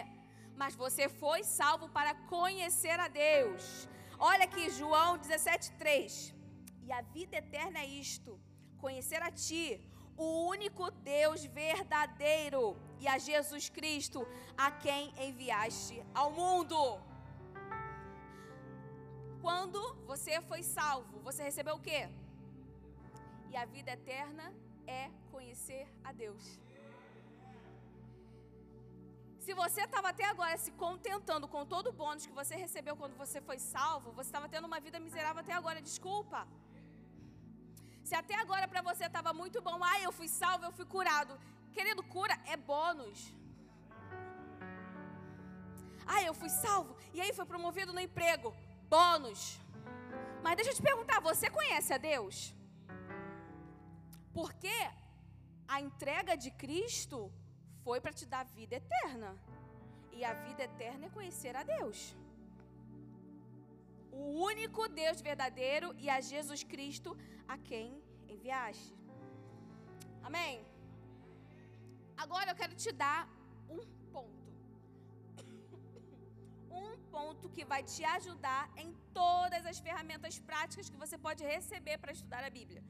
Mas 0.62 0.76
você 0.76 1.08
foi 1.08 1.42
salvo 1.44 1.88
para 1.98 2.14
conhecer 2.36 3.00
a 3.00 3.08
Deus. 3.08 3.88
Olha 4.20 4.44
aqui, 4.44 4.70
João 4.70 5.18
17,3. 5.18 6.36
E 6.84 6.92
a 6.92 7.02
vida 7.02 7.38
eterna 7.38 7.80
é 7.80 7.86
isto: 7.86 8.38
conhecer 8.78 9.22
a 9.24 9.32
Ti, 9.32 9.66
o 10.18 10.28
único 10.54 10.92
Deus 10.92 11.46
verdadeiro, 11.46 12.76
e 13.00 13.08
a 13.08 13.18
Jesus 13.18 13.70
Cristo, 13.70 14.28
a 14.58 14.70
quem 14.72 15.14
enviaste 15.26 16.04
ao 16.14 16.32
mundo. 16.32 16.78
Quando 19.42 19.80
você 20.06 20.42
foi 20.42 20.64
salvo, 20.64 21.22
você 21.22 21.44
recebeu 21.44 21.76
o 21.76 21.86
quê? 21.88 22.10
E 23.50 23.56
a 23.56 23.66
vida 23.66 23.92
eterna 23.92 24.54
é 24.86 25.10
conhecer 25.32 25.88
a 26.04 26.12
Deus. 26.12 26.60
Se 29.50 29.56
você 29.62 29.82
estava 29.82 30.10
até 30.10 30.26
agora 30.32 30.56
se 30.64 30.72
contentando 30.82 31.46
com 31.54 31.62
todo 31.72 31.88
o 31.90 31.96
bônus 32.00 32.26
que 32.28 32.36
você 32.40 32.56
recebeu 32.64 32.96
quando 33.00 33.16
você 33.22 33.38
foi 33.48 33.58
salvo, 33.58 34.12
você 34.18 34.28
estava 34.30 34.48
tendo 34.54 34.68
uma 34.68 34.80
vida 34.80 34.98
miserável 35.06 35.40
até 35.44 35.54
agora, 35.54 35.82
desculpa. 35.88 36.40
Se 38.10 38.14
até 38.20 38.36
agora 38.44 38.68
para 38.68 38.84
você 38.90 39.06
estava 39.08 39.34
muito 39.40 39.60
bom, 39.68 39.80
ah, 39.92 40.00
eu 40.02 40.12
fui 40.20 40.28
salvo, 40.28 40.66
eu 40.66 40.72
fui 40.72 40.86
curado. 40.86 41.34
Querido, 41.78 42.04
cura 42.04 42.36
é 42.54 42.56
bônus. 42.72 43.18
Ah, 46.06 46.22
eu 46.28 46.36
fui 46.42 46.52
salvo 46.66 46.96
e 47.16 47.20
aí 47.20 47.34
foi 47.40 47.48
promovido 47.54 47.92
no 47.92 48.06
emprego. 48.08 48.56
Bônus. 48.96 49.42
Mas 50.44 50.58
deixa 50.58 50.72
eu 50.74 50.80
te 50.80 50.88
perguntar, 50.92 51.20
você 51.32 51.50
conhece 51.60 51.92
a 51.92 52.02
Deus? 52.12 52.54
Porque 54.32 54.78
a 55.68 55.82
entrega 55.82 56.36
de 56.38 56.52
Cristo 56.52 57.20
foi 57.86 58.00
para 58.04 58.14
te 58.20 58.26
dar 58.34 58.44
vida 58.60 58.76
eterna. 58.82 59.32
E 60.18 60.24
a 60.30 60.34
vida 60.46 60.64
eterna 60.70 61.06
é 61.06 61.16
conhecer 61.18 61.56
a 61.56 61.64
Deus. 61.76 62.00
O 64.12 64.24
único 64.52 64.88
Deus 65.02 65.22
verdadeiro 65.30 65.90
e 66.04 66.10
a 66.16 66.20
Jesus 66.32 66.62
Cristo 66.74 67.12
a 67.48 67.58
quem 67.70 67.88
enviaste. 68.34 68.94
Amém? 70.28 70.54
Agora 72.24 72.52
eu 72.52 72.58
quero 72.62 72.76
te 72.84 72.92
dar 73.04 73.22
um 73.76 73.82
ponto. 74.14 74.50
Um 76.82 76.92
ponto 77.14 77.46
que 77.56 77.64
vai 77.72 77.82
te 77.94 78.04
ajudar 78.18 78.64
em 78.82 78.90
todas 79.20 79.64
as 79.72 79.80
ferramentas 79.86 80.36
práticas 80.50 80.90
que 80.92 81.02
você 81.04 81.18
pode 81.26 81.44
receber 81.56 81.98
para 82.02 82.16
estudar 82.18 82.44
a 82.44 82.52
Bíblia. 82.60 82.84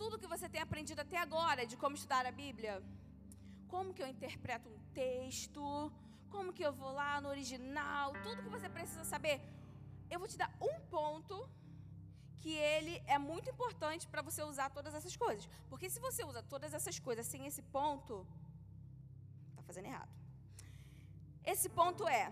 Tudo 0.00 0.18
que 0.22 0.32
você 0.34 0.48
tem 0.54 0.62
aprendido 0.66 1.00
até 1.04 1.18
agora 1.26 1.64
de 1.70 1.76
como 1.82 1.98
estudar 1.98 2.24
a 2.30 2.32
Bíblia, 2.42 2.72
como 3.72 3.94
que 3.94 4.02
eu 4.02 4.08
interpreto 4.14 4.68
um 4.68 4.78
texto, 4.92 5.62
como 6.30 6.52
que 6.52 6.64
eu 6.68 6.72
vou 6.72 6.92
lá 6.92 7.20
no 7.20 7.28
original, 7.28 8.12
tudo 8.24 8.42
que 8.44 8.54
você 8.56 8.68
precisa 8.68 9.04
saber. 9.04 9.36
Eu 10.10 10.18
vou 10.18 10.28
te 10.28 10.38
dar 10.42 10.50
um 10.60 10.74
ponto 10.96 11.36
que 12.40 12.52
ele 12.74 12.94
é 13.06 13.18
muito 13.30 13.48
importante 13.54 14.06
para 14.12 14.22
você 14.28 14.42
usar 14.42 14.68
todas 14.70 14.92
essas 14.98 15.16
coisas. 15.16 15.48
Porque 15.70 15.88
se 15.88 16.00
você 16.06 16.22
usa 16.30 16.42
todas 16.42 16.74
essas 16.78 16.98
coisas 16.98 17.26
sem 17.26 17.46
esse 17.46 17.62
ponto, 17.76 18.26
está 19.50 19.62
fazendo 19.62 19.86
errado. 19.86 20.12
Esse 21.52 21.68
ponto 21.68 22.06
é 22.06 22.26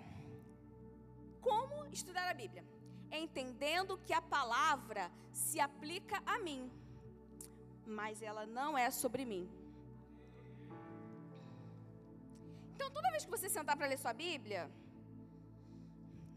como 1.41 1.87
estudar 1.99 2.27
a 2.31 2.35
Bíblia, 2.43 2.65
entendendo 3.11 3.99
que 4.07 4.13
a 4.13 4.23
palavra 4.37 5.11
se 5.33 5.59
aplica 5.69 6.23
a 6.35 6.39
mim, 6.39 6.71
mas 7.87 8.23
ela 8.23 8.45
não 8.47 8.71
é 8.77 8.91
sobre 8.91 9.25
mim. 9.25 9.45
Então, 12.83 12.95
toda 12.99 13.13
vez 13.15 13.25
que 13.25 13.35
você 13.35 13.49
sentar 13.57 13.75
para 13.79 13.87
ler 13.91 13.97
sua 14.05 14.13
Bíblia, 14.13 14.61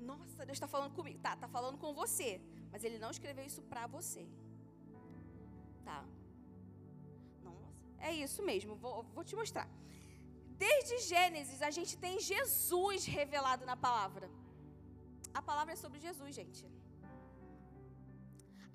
nossa, 0.09 0.45
Deus 0.47 0.57
está 0.57 0.67
falando 0.73 0.93
comigo. 0.97 1.17
Tá, 1.27 1.31
está 1.37 1.47
falando 1.55 1.77
com 1.83 1.91
você. 2.01 2.29
Mas 2.71 2.83
Ele 2.87 2.99
não 3.03 3.09
escreveu 3.15 3.43
isso 3.51 3.61
para 3.71 3.83
você. 3.95 4.23
Tá? 5.87 6.01
Nossa, 7.47 7.87
é 8.09 8.11
isso 8.25 8.43
mesmo. 8.49 8.75
Vou, 8.83 8.97
vou 9.15 9.23
te 9.29 9.35
mostrar. 9.41 9.67
Desde 10.65 10.99
Gênesis, 11.11 11.63
a 11.69 11.71
gente 11.77 11.95
tem 12.05 12.13
Jesus 12.19 13.07
revelado 13.17 13.65
na 13.71 13.77
palavra. 13.87 14.29
A 15.39 15.41
palavra 15.49 15.73
é 15.73 15.79
sobre 15.83 15.99
Jesus, 16.07 16.31
gente. 16.41 16.63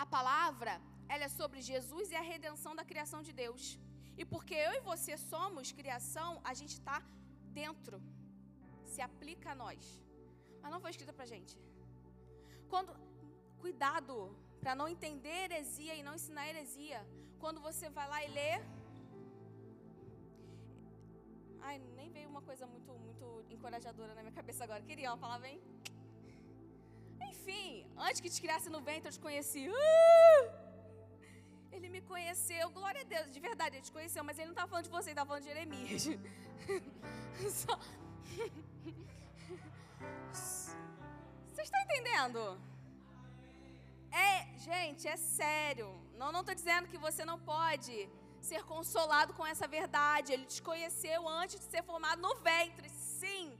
A 0.04 0.08
palavra, 0.16 0.74
ela 1.14 1.26
é 1.28 1.32
sobre 1.40 1.62
Jesus 1.70 2.10
e 2.10 2.18
a 2.22 2.26
redenção 2.32 2.74
da 2.80 2.86
criação 2.90 3.22
de 3.28 3.32
Deus. 3.44 3.78
E 4.20 4.24
porque 4.34 4.56
eu 4.66 4.74
e 4.80 4.86
você 4.90 5.16
somos 5.32 5.72
criação, 5.80 6.30
a 6.52 6.54
gente 6.62 6.76
está 6.80 6.98
dentro 7.61 8.02
se 8.92 9.00
aplica 9.09 9.50
a 9.52 9.54
nós. 9.54 9.83
Mas 10.61 10.71
não 10.73 10.80
foi 10.80 10.90
escrita 10.90 11.12
para 11.12 11.26
gente. 11.35 11.54
Quando, 12.69 12.92
cuidado 13.59 14.14
para 14.61 14.75
não 14.75 14.87
entender 14.95 15.37
heresia 15.47 15.95
e 15.95 16.02
não 16.02 16.14
ensinar 16.14 16.49
heresia. 16.49 17.00
Quando 17.42 17.61
você 17.61 17.88
vai 17.88 18.07
lá 18.12 18.19
e 18.25 18.28
lê, 18.38 18.52
ai, 21.62 21.78
nem 21.97 22.11
veio 22.11 22.28
uma 22.28 22.42
coisa 22.42 22.66
muito, 22.66 22.92
muito 23.07 23.45
encorajadora 23.54 24.14
na 24.14 24.23
minha 24.23 24.35
cabeça 24.40 24.64
agora. 24.64 24.83
Queria 24.83 25.11
uma 25.11 25.19
palavra, 25.19 25.49
hein? 25.49 25.61
Enfim, 27.30 27.87
antes 27.97 28.21
que 28.21 28.30
te 28.30 28.40
criasse 28.40 28.69
no 28.69 28.80
ventre, 28.80 29.09
eu 29.09 29.12
te 29.12 29.21
conheci. 29.21 29.69
Uh! 29.69 30.69
Ele 31.72 31.88
me 31.88 32.00
conheceu, 32.00 32.70
glória 32.70 33.00
a 33.02 33.04
Deus, 33.04 33.30
de 33.30 33.40
verdade, 33.40 33.76
ele 33.76 33.84
te 33.84 33.92
conheceu, 33.92 34.22
mas 34.24 34.38
ele 34.38 34.46
não 34.46 34.52
estava 34.52 34.68
falando 34.68 34.84
de 34.84 34.90
você, 34.90 35.10
ele 35.10 35.12
estava 35.12 35.28
falando 35.28 35.42
de 35.42 35.48
Jeremias. 35.48 36.08
Só... 37.50 37.78
entendendo? 41.90 42.60
É, 44.10 44.46
gente, 44.58 45.06
é 45.06 45.16
sério. 45.16 45.88
Não, 46.16 46.32
não 46.32 46.40
estou 46.40 46.54
dizendo 46.54 46.88
que 46.88 46.98
você 46.98 47.24
não 47.24 47.38
pode 47.38 48.08
ser 48.40 48.64
consolado 48.64 49.34
com 49.34 49.46
essa 49.46 49.66
verdade. 49.66 50.32
Ele 50.32 50.46
te 50.46 50.62
conheceu 50.62 51.28
antes 51.28 51.58
de 51.60 51.66
ser 51.66 51.82
formado 51.82 52.20
no 52.20 52.34
ventre, 52.36 52.88
sim. 52.88 53.58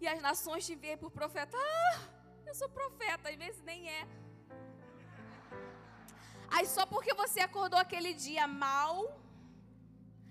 E 0.00 0.06
as 0.06 0.20
nações 0.20 0.66
te 0.66 0.74
veem 0.74 0.96
por 0.96 1.10
profeta. 1.10 1.56
Ah, 1.56 2.00
eu 2.46 2.54
sou 2.54 2.68
profeta, 2.68 3.30
às 3.30 3.36
vezes 3.36 3.62
nem 3.62 3.88
é. 3.88 4.06
Aí 6.54 6.66
só 6.66 6.84
porque 6.86 7.12
você 7.14 7.40
acordou 7.40 7.78
aquele 7.78 8.12
dia 8.14 8.46
mal, 8.46 8.94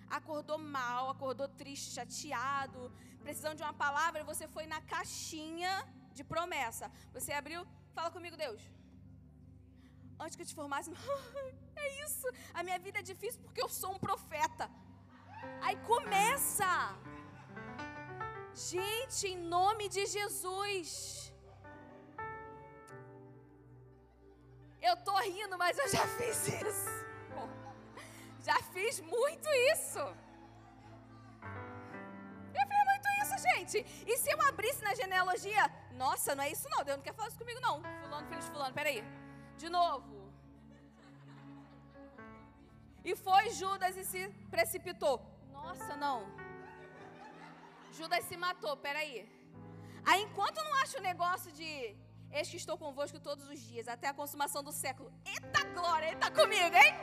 acordou 0.09 0.57
mal, 0.57 1.09
acordou 1.09 1.47
triste, 1.47 1.93
chateado, 1.97 2.91
precisando 3.23 3.57
de 3.57 3.63
uma 3.63 3.73
palavra, 3.73 4.23
você 4.23 4.47
foi 4.47 4.65
na 4.73 4.81
caixinha 4.93 5.73
de 6.13 6.23
promessa. 6.23 6.91
Você 7.13 7.31
abriu, 7.33 7.61
fala 7.93 8.11
comigo, 8.11 8.37
Deus. 8.37 8.61
Antes 10.19 10.35
que 10.35 10.43
eu 10.43 10.51
te 10.51 10.55
formasse, 10.55 10.91
é 11.83 12.05
isso. 12.05 12.27
A 12.53 12.63
minha 12.63 12.79
vida 12.79 12.99
é 12.99 13.09
difícil 13.11 13.41
porque 13.41 13.61
eu 13.61 13.69
sou 13.81 13.91
um 13.95 13.99
profeta. 14.07 14.69
Aí 15.61 15.75
começa. 15.91 16.71
Gente, 18.71 19.27
em 19.27 19.37
nome 19.37 19.89
de 19.89 20.05
Jesus. 20.05 21.33
Eu 24.87 24.95
tô 25.07 25.15
rindo, 25.29 25.57
mas 25.63 25.77
eu 25.83 25.87
já 25.95 26.05
fiz 26.17 26.47
isso. 26.47 26.89
Já 28.47 28.57
fiz 28.73 28.99
muito 29.15 29.49
isso. 29.73 30.03
Eu 32.59 32.65
fiz 32.71 32.83
muito 32.91 33.07
isso, 33.21 33.35
gente. 33.47 33.77
E 34.11 34.17
se 34.21 34.29
eu 34.33 34.39
abrisse 34.49 34.83
na 34.87 34.93
genealogia? 35.01 35.63
Nossa, 36.03 36.35
não 36.35 36.43
é 36.43 36.51
isso 36.55 36.67
não. 36.73 36.83
Deus 36.83 36.97
não 36.97 37.05
quer 37.07 37.15
falar 37.15 37.29
isso 37.29 37.39
comigo, 37.43 37.59
não. 37.67 37.75
Fulano, 38.01 38.27
filho 38.27 38.41
de 38.45 38.51
fulano, 38.53 38.75
peraí. 38.79 39.03
De 39.57 39.69
novo. 39.77 40.13
E 43.03 43.15
foi 43.15 43.43
Judas 43.61 43.95
e 43.97 44.05
se 44.11 44.21
precipitou. 44.55 45.15
Nossa, 45.57 45.95
não. 46.05 46.17
Judas 47.97 48.23
se 48.25 48.37
matou, 48.45 48.75
peraí. 48.77 49.15
Aí 50.05 50.21
enquanto 50.23 50.63
não 50.67 50.73
acha 50.81 50.99
o 50.99 51.01
negócio 51.11 51.51
de 51.59 51.69
Eis 52.37 52.49
que 52.49 52.57
estou 52.57 52.77
convosco 52.77 53.17
todos 53.17 53.47
os 53.47 53.59
dias, 53.61 53.87
até 53.87 54.07
a 54.09 54.13
consumação 54.13 54.61
do 54.61 54.73
século. 54.73 55.09
Eita 55.25 55.63
glória, 55.73 56.07
ele 56.07 56.15
está 56.15 56.29
comigo, 56.29 56.75
hein? 56.75 56.93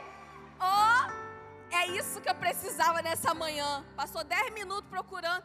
Oh, 0.61 1.75
é 1.75 1.87
isso 1.87 2.21
que 2.21 2.29
eu 2.29 2.35
precisava 2.35 3.01
nessa 3.01 3.33
manhã. 3.33 3.83
Passou 3.95 4.23
10 4.23 4.53
minutos 4.53 4.87
procurando. 4.91 5.43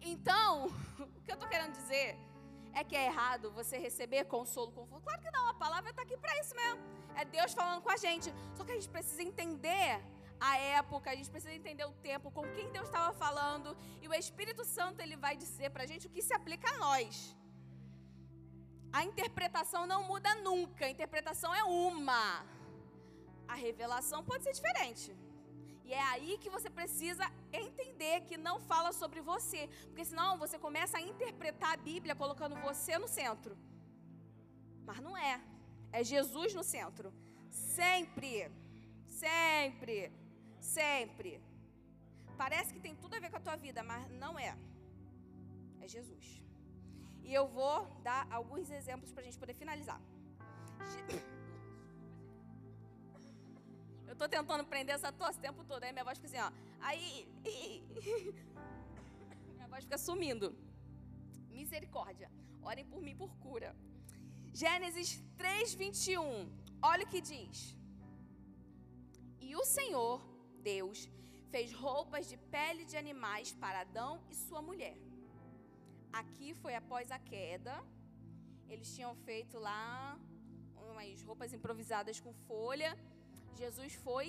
Então, 0.00 0.66
o 0.98 1.20
que 1.22 1.30
eu 1.30 1.34
estou 1.34 1.48
querendo 1.48 1.70
dizer 1.70 2.18
é 2.74 2.82
que 2.82 2.96
é 2.96 3.06
errado 3.06 3.52
você 3.52 3.78
receber 3.78 4.24
consolo, 4.24 4.72
conforto. 4.72 5.04
Claro 5.04 5.22
que 5.22 5.30
não, 5.30 5.50
a 5.50 5.54
palavra 5.54 5.90
está 5.90 6.02
aqui 6.02 6.16
para 6.16 6.36
isso 6.40 6.56
mesmo. 6.56 6.80
É 7.14 7.24
Deus 7.24 7.54
falando 7.54 7.80
com 7.80 7.92
a 7.92 7.96
gente. 7.96 8.34
Só 8.56 8.64
que 8.64 8.72
a 8.72 8.74
gente 8.74 8.88
precisa 8.88 9.22
entender 9.22 10.02
a 10.50 10.52
época, 10.78 11.10
a 11.10 11.14
gente 11.18 11.30
precisa 11.34 11.54
entender 11.54 11.84
o 11.84 11.94
tempo, 12.08 12.30
com 12.36 12.44
quem 12.54 12.72
Deus 12.76 12.88
estava 12.88 13.10
falando, 13.24 13.76
e 14.02 14.08
o 14.08 14.14
Espírito 14.22 14.64
Santo 14.76 15.00
ele 15.04 15.16
vai 15.24 15.34
dizer 15.42 15.68
para 15.70 15.84
a 15.84 15.90
gente 15.90 16.06
o 16.08 16.12
que 16.14 16.22
se 16.28 16.34
aplica 16.38 16.68
a 16.70 16.78
nós. 16.78 17.36
A 18.98 19.02
interpretação 19.10 19.82
não 19.92 20.00
muda 20.12 20.30
nunca, 20.46 20.84
a 20.86 20.90
interpretação 20.94 21.54
é 21.54 21.62
uma. 21.64 22.24
A 23.46 23.54
revelação 23.66 24.20
pode 24.30 24.42
ser 24.46 24.54
diferente. 24.60 25.14
E 25.84 25.92
é 25.92 26.02
aí 26.14 26.32
que 26.42 26.50
você 26.56 26.68
precisa 26.80 27.24
entender 27.52 28.22
que 28.22 28.36
não 28.36 28.56
fala 28.70 28.90
sobre 29.00 29.20
você, 29.20 29.62
porque 29.86 30.04
senão 30.04 30.38
você 30.44 30.58
começa 30.58 30.98
a 30.98 31.02
interpretar 31.12 31.74
a 31.74 31.82
Bíblia 31.90 32.16
colocando 32.16 32.56
você 32.68 32.98
no 32.98 33.06
centro. 33.06 33.56
Mas 34.88 34.98
não 35.06 35.16
é. 35.16 35.40
É 35.92 36.02
Jesus 36.02 36.52
no 36.58 36.64
centro. 36.64 37.14
Sempre. 37.48 38.50
Sempre. 39.06 40.21
Sempre. 40.62 41.42
Parece 42.36 42.72
que 42.72 42.80
tem 42.80 42.94
tudo 42.94 43.14
a 43.16 43.20
ver 43.20 43.30
com 43.30 43.36
a 43.36 43.40
tua 43.40 43.56
vida, 43.56 43.82
mas 43.82 44.08
não 44.22 44.38
é. 44.38 44.56
É 45.80 45.88
Jesus. 45.88 46.26
E 47.24 47.34
eu 47.34 47.46
vou 47.48 47.76
dar 48.02 48.26
alguns 48.30 48.70
exemplos 48.70 49.12
para 49.12 49.22
a 49.22 49.24
gente 49.24 49.38
poder 49.38 49.54
finalizar. 49.54 50.00
Eu 54.06 54.14
estou 54.14 54.28
tentando 54.28 54.64
prender 54.72 54.94
essa 54.94 55.10
tosse 55.10 55.38
o 55.38 55.40
tempo 55.40 55.64
todo, 55.64 55.82
aí 55.84 55.90
minha 55.90 56.04
voz 56.04 56.18
fica 56.18 56.28
assim, 56.28 56.38
ó. 56.38 56.52
Aí. 56.80 57.26
Minha 59.54 59.68
voz 59.68 59.84
fica 59.84 59.96
sumindo. 59.96 60.54
Misericórdia. 61.48 62.30
Orem 62.62 62.84
por 62.84 63.00
mim 63.00 63.16
por 63.16 63.34
cura. 63.36 63.74
Gênesis 64.52 65.24
3, 65.38 65.74
21. 65.74 66.46
Olha 66.82 67.04
o 67.04 67.08
que 67.08 67.22
diz. 67.22 67.74
E 69.40 69.56
o 69.56 69.64
Senhor 69.64 70.20
Deus 70.70 70.98
fez 71.52 71.72
roupas 71.84 72.24
de 72.30 72.36
pele 72.54 72.84
de 72.90 72.96
animais 72.96 73.48
para 73.62 73.80
Adão 73.86 74.12
e 74.30 74.34
sua 74.34 74.62
mulher. 74.68 74.96
Aqui 76.20 76.48
foi 76.62 76.74
após 76.82 77.10
a 77.16 77.18
queda. 77.18 77.74
Eles 78.72 78.94
tinham 78.94 79.14
feito 79.26 79.58
lá 79.58 80.18
umas 80.90 81.22
roupas 81.28 81.52
improvisadas 81.58 82.18
com 82.24 82.32
folha. 82.48 82.90
Jesus 83.60 83.94
foi, 84.06 84.26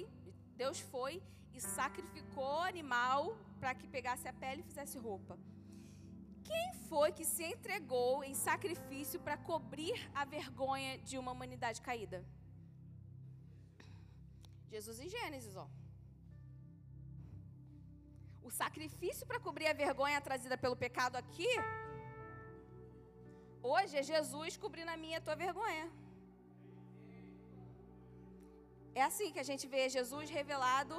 Deus 0.64 0.80
foi 0.94 1.14
e 1.54 1.60
sacrificou 1.62 2.60
animal 2.74 3.38
para 3.60 3.74
que 3.80 3.88
pegasse 3.88 4.28
a 4.28 4.34
pele 4.44 4.62
e 4.62 4.70
fizesse 4.70 4.98
roupa. 4.98 5.38
Quem 6.50 6.74
foi 6.90 7.10
que 7.18 7.26
se 7.34 7.44
entregou 7.54 8.24
em 8.24 8.34
sacrifício 8.48 9.20
para 9.26 9.38
cobrir 9.50 9.96
a 10.14 10.26
vergonha 10.26 10.98
de 11.10 11.18
uma 11.18 11.32
humanidade 11.32 11.82
caída? 11.82 12.20
Jesus 14.74 15.00
em 15.00 15.10
Gênesis, 15.16 15.56
ó. 15.56 15.68
O 18.48 18.52
sacrifício 18.62 19.26
para 19.30 19.40
cobrir 19.46 19.68
a 19.68 19.80
vergonha 19.84 20.20
trazida 20.28 20.58
pelo 20.64 20.78
pecado 20.86 21.16
aqui, 21.22 21.52
hoje 23.74 23.96
é 24.02 24.04
Jesus 24.04 24.58
cobrindo 24.64 24.92
a 24.92 24.98
minha 25.04 25.18
e 25.18 25.22
a 25.22 25.26
tua 25.28 25.36
vergonha. 25.46 25.86
É 29.00 29.02
assim 29.10 29.32
que 29.34 29.42
a 29.44 29.48
gente 29.50 29.66
vê 29.74 29.84
Jesus 29.98 30.30
revelado 30.30 30.96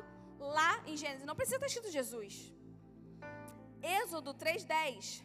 lá 0.56 0.72
em 0.86 0.96
Gênesis. 1.02 1.26
Não 1.30 1.36
precisa 1.40 1.56
estar 1.56 1.68
escrito 1.70 1.96
Jesus. 1.98 2.34
Êxodo 3.98 4.32
3:10. 4.42 5.22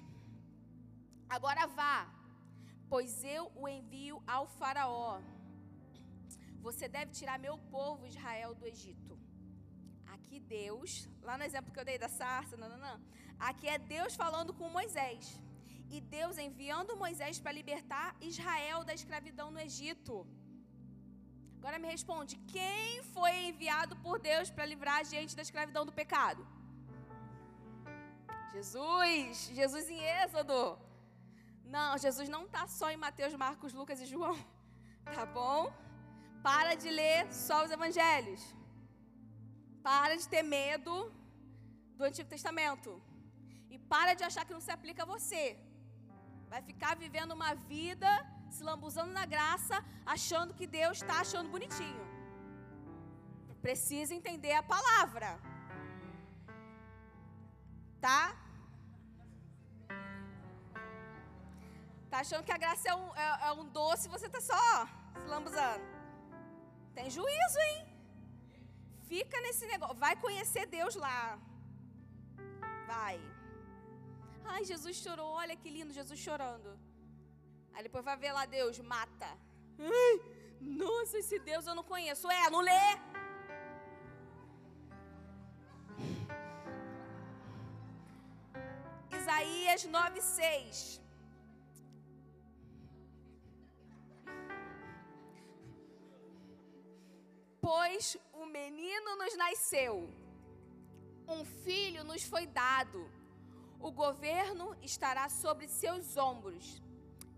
Agora 1.38 1.66
vá, 1.80 1.98
pois 2.94 3.24
eu 3.24 3.44
o 3.62 3.68
envio 3.78 4.18
ao 4.36 4.46
faraó. 4.60 5.22
Você 6.68 6.88
deve 6.98 7.12
tirar 7.20 7.38
meu 7.48 7.58
povo 7.76 8.06
Israel 8.14 8.54
do 8.54 8.68
Egito 8.74 9.19
aqui 10.20 10.40
Deus, 10.58 10.90
lá 11.28 11.36
no 11.40 11.46
exemplo 11.50 11.74
que 11.74 11.80
eu 11.82 11.90
dei 11.92 11.98
da 12.06 12.10
sarça. 12.20 12.56
Aqui 13.50 13.68
é 13.76 13.78
Deus 13.96 14.14
falando 14.24 14.54
com 14.60 14.78
Moisés. 14.80 15.24
E 15.96 16.00
Deus 16.18 16.38
enviando 16.48 17.00
Moisés 17.04 17.40
para 17.44 17.58
libertar 17.60 18.08
Israel 18.32 18.80
da 18.90 18.94
escravidão 19.00 19.48
no 19.56 19.60
Egito. 19.68 20.16
Agora 21.58 21.80
me 21.84 21.88
responde: 21.96 22.36
quem 22.56 23.02
foi 23.16 23.34
enviado 23.50 23.96
por 24.06 24.18
Deus 24.30 24.50
para 24.56 24.70
livrar 24.74 24.98
a 25.00 25.08
gente 25.14 25.36
da 25.40 25.46
escravidão 25.48 25.86
do 25.90 25.98
pecado? 26.02 26.44
Jesus, 28.54 29.50
Jesus 29.60 29.90
em 29.96 30.02
Êxodo. 30.22 30.60
Não, 31.76 31.90
Jesus 32.06 32.30
não 32.36 32.44
está 32.46 32.64
só 32.80 32.88
em 32.92 33.02
Mateus, 33.06 33.34
Marcos, 33.46 33.74
Lucas 33.82 34.00
e 34.02 34.12
João. 34.14 34.38
Tá 35.16 35.26
bom? 35.40 35.62
Para 36.48 36.74
de 36.76 36.90
ler 37.00 37.20
só 37.34 37.58
os 37.66 37.72
evangelhos. 37.78 38.42
Para 39.84 40.16
de 40.22 40.28
ter 40.34 40.44
medo 40.44 40.94
do 41.98 42.04
Antigo 42.10 42.30
Testamento. 42.36 42.92
E 43.70 43.78
para 43.94 44.14
de 44.14 44.24
achar 44.24 44.46
que 44.46 44.54
não 44.58 44.66
se 44.68 44.72
aplica 44.78 45.04
a 45.04 45.12
você. 45.16 45.44
Vai 46.54 46.62
ficar 46.70 46.94
vivendo 47.04 47.34
uma 47.40 47.54
vida 47.54 48.10
se 48.56 48.64
lambuzando 48.64 49.12
na 49.20 49.26
graça, 49.26 49.76
achando 50.06 50.56
que 50.60 50.66
Deus 50.66 50.98
está 50.98 51.20
achando 51.20 51.54
bonitinho. 51.56 52.06
Precisa 53.62 54.16
entender 54.20 54.54
a 54.54 54.64
palavra. 54.64 55.30
Tá? 58.06 58.36
Tá 62.10 62.20
achando 62.20 62.44
que 62.44 62.52
a 62.52 62.58
graça 62.58 62.90
é 62.90 62.96
um, 62.96 63.16
é, 63.16 63.48
é 63.48 63.52
um 63.52 63.66
doce 63.80 64.08
e 64.08 64.12
você 64.16 64.28
está 64.28 64.42
só 64.42 64.88
se 65.22 65.28
lambuzando. 65.28 65.84
Tem 66.96 67.10
juízo, 67.10 67.60
hein? 67.68 67.99
Fica 69.12 69.38
nesse 69.46 69.66
negócio. 69.74 69.96
Vai 70.06 70.16
conhecer 70.26 70.66
Deus 70.78 70.96
lá. 71.06 71.20
Vai. 72.92 73.18
Ai, 74.54 74.64
Jesus 74.72 74.96
chorou. 75.04 75.32
Olha 75.42 75.56
que 75.62 75.70
lindo, 75.78 75.98
Jesus 76.00 76.20
chorando. 76.28 76.70
Aí 77.74 77.84
depois 77.88 78.04
vai 78.10 78.18
ver 78.24 78.32
lá 78.38 78.46
Deus, 78.58 78.80
mata. 78.94 79.30
Ai, 80.00 80.14
nossa, 80.82 81.18
esse 81.22 81.38
Deus 81.50 81.66
eu 81.68 81.76
não 81.80 81.86
conheço. 81.94 82.30
É, 82.40 82.50
não 82.56 82.62
lê. 82.70 82.86
Isaías 89.20 89.84
9,6. 89.86 91.00
Pois 97.72 98.18
o 98.34 98.46
menino 98.48 99.10
nos 99.22 99.34
nasceu, 99.38 99.94
um 101.36 101.42
filho 101.66 102.04
nos 102.04 102.24
foi 102.32 102.46
dado, 102.48 103.00
o 103.88 103.92
governo 103.92 104.68
estará 104.82 105.26
sobre 105.30 105.68
seus 105.68 106.18
ombros, 106.18 106.82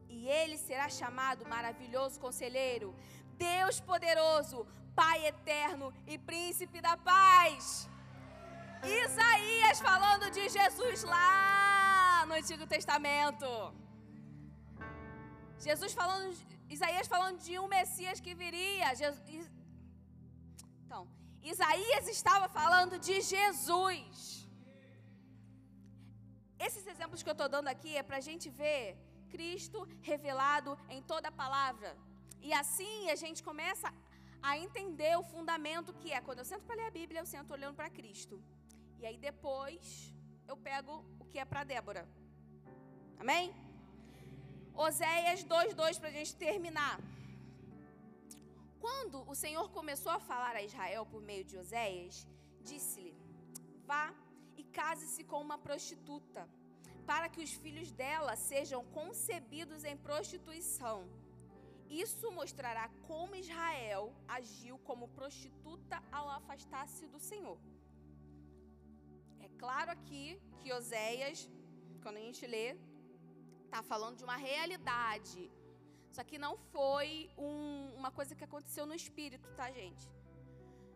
e 0.08 0.30
ele 0.40 0.58
será 0.58 0.88
chamado 0.88 1.50
Maravilhoso 1.56 2.18
Conselheiro, 2.26 2.96
Deus 3.50 3.82
Poderoso, 3.82 4.66
Pai 4.96 5.18
Eterno 5.32 5.94
e 6.08 6.18
Príncipe 6.18 6.80
da 6.88 6.96
Paz. 6.96 7.90
Isaías 9.04 9.82
falando 9.82 10.32
de 10.32 10.48
Jesus 10.58 11.04
lá 11.04 12.26
no 12.26 12.36
Antigo 12.36 12.66
Testamento. 12.66 13.50
Jesus 15.68 15.92
falando, 15.92 16.34
Isaías 16.70 17.10
falando 17.16 17.40
de 17.48 17.60
um 17.60 17.68
Messias 17.68 18.22
que 18.22 18.34
viria. 18.34 18.96
Jesus, 18.96 19.20
então, 20.92 21.08
Isaías 21.52 22.06
estava 22.10 22.48
falando 22.50 22.96
de 23.06 23.16
Jesus. 23.34 24.46
Esses 26.66 26.86
exemplos 26.94 27.24
que 27.24 27.30
eu 27.32 27.38
estou 27.38 27.48
dando 27.54 27.70
aqui 27.74 27.92
é 27.96 28.04
para 28.08 28.18
a 28.18 28.26
gente 28.28 28.48
ver 28.50 28.98
Cristo 29.34 29.88
revelado 30.10 30.72
em 30.96 31.02
toda 31.12 31.30
a 31.30 31.38
palavra. 31.44 31.90
E 32.48 32.52
assim 32.62 33.10
a 33.10 33.16
gente 33.24 33.42
começa 33.50 33.88
a 34.50 34.58
entender 34.66 35.14
o 35.18 35.24
fundamento 35.24 35.96
que 36.02 36.12
é. 36.12 36.20
Quando 36.20 36.40
eu 36.40 36.50
sento 36.52 36.66
para 36.66 36.80
ler 36.80 36.88
a 36.88 36.98
Bíblia, 37.00 37.22
eu 37.22 37.30
sento 37.36 37.54
olhando 37.58 37.78
para 37.80 37.90
Cristo. 38.00 38.44
E 39.00 39.06
aí 39.06 39.18
depois 39.30 40.14
eu 40.50 40.58
pego 40.58 40.94
o 41.22 41.26
que 41.32 41.40
é 41.40 41.46
para 41.46 41.64
Débora. 41.64 42.04
Amém? 43.18 43.56
Oséias 44.88 45.46
2,2 45.46 46.02
para 46.02 46.10
a 46.10 46.18
gente 46.20 46.36
terminar. 46.36 47.00
Quando 48.84 49.18
o 49.32 49.36
Senhor 49.44 49.66
começou 49.78 50.12
a 50.12 50.26
falar 50.30 50.56
a 50.56 50.64
Israel 50.70 51.04
por 51.12 51.22
meio 51.30 51.44
de 51.50 51.56
Oséias, 51.62 52.16
disse-lhe: 52.70 53.14
Vá 53.90 54.06
e 54.58 54.64
case-se 54.78 55.24
com 55.24 55.40
uma 55.48 55.58
prostituta, 55.66 56.42
para 57.06 57.30
que 57.30 57.44
os 57.46 57.54
filhos 57.64 57.92
dela 58.02 58.36
sejam 58.36 58.82
concebidos 59.00 59.84
em 59.84 59.96
prostituição. 60.08 60.98
Isso 62.04 62.32
mostrará 62.40 62.86
como 63.10 63.36
Israel 63.36 64.04
agiu 64.38 64.76
como 64.90 65.14
prostituta 65.20 66.02
ao 66.12 66.28
afastar-se 66.40 67.06
do 67.14 67.20
Senhor. 67.30 67.60
É 69.46 69.50
claro 69.64 69.92
aqui 69.92 70.42
que 70.60 70.74
Oséias, 70.74 71.40
quando 72.02 72.18
a 72.18 72.26
gente 72.28 72.48
lê, 72.48 72.68
está 73.66 73.84
falando 73.84 74.18
de 74.18 74.24
uma 74.24 74.38
realidade. 74.38 75.42
Só 76.12 76.24
que 76.24 76.38
não 76.38 76.58
foi 76.58 77.30
um, 77.38 77.94
uma 77.96 78.12
coisa 78.12 78.36
que 78.36 78.44
aconteceu 78.44 78.86
no 78.86 78.94
espírito, 78.94 79.50
tá, 79.60 79.72
gente? 79.72 80.06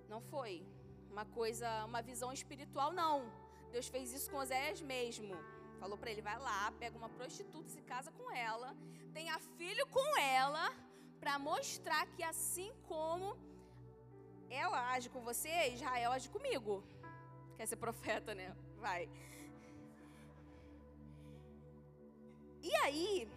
Não 0.10 0.22
foi 0.22 0.66
uma 1.10 1.26
coisa, 1.26 1.86
uma 1.86 2.02
visão 2.02 2.32
espiritual, 2.34 2.92
não. 2.92 3.32
Deus 3.72 3.88
fez 3.88 4.14
isso 4.14 4.30
com 4.30 4.38
Oséias 4.38 4.82
mesmo. 4.82 5.34
Falou 5.80 5.98
para 5.98 6.12
ele: 6.12 6.22
vai 6.22 6.38
lá, 6.38 6.72
pega 6.80 6.98
uma 6.98 7.10
prostituta, 7.10 7.70
se 7.70 7.82
casa 7.82 8.12
com 8.12 8.30
ela, 8.32 8.76
tenha 9.14 9.40
filho 9.58 9.88
com 9.88 10.18
ela, 10.18 10.66
para 11.20 11.40
mostrar 11.40 12.06
que 12.08 12.24
assim 12.24 12.72
como 12.88 13.38
ela 14.50 14.92
age 14.92 15.10
com 15.10 15.22
você, 15.22 15.70
Israel 15.70 16.12
age 16.12 16.30
comigo. 16.30 16.84
Quer 17.56 17.66
ser 17.68 17.78
profeta, 17.78 18.36
né? 18.36 18.56
Vai. 18.78 19.10
E 22.62 22.76
aí, 22.84 23.30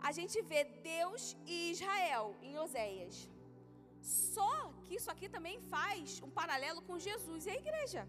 a 0.00 0.12
gente 0.12 0.40
vê 0.42 0.64
Deus 0.64 1.36
e 1.46 1.72
Israel 1.72 2.36
em 2.42 2.58
Oséias. 2.58 3.28
Só 4.00 4.72
que 4.84 4.94
isso 4.94 5.10
aqui 5.10 5.28
também 5.28 5.60
faz 5.60 6.22
um 6.22 6.30
paralelo 6.30 6.80
com 6.82 6.98
Jesus 6.98 7.46
e 7.46 7.50
a 7.50 7.56
igreja, 7.56 8.08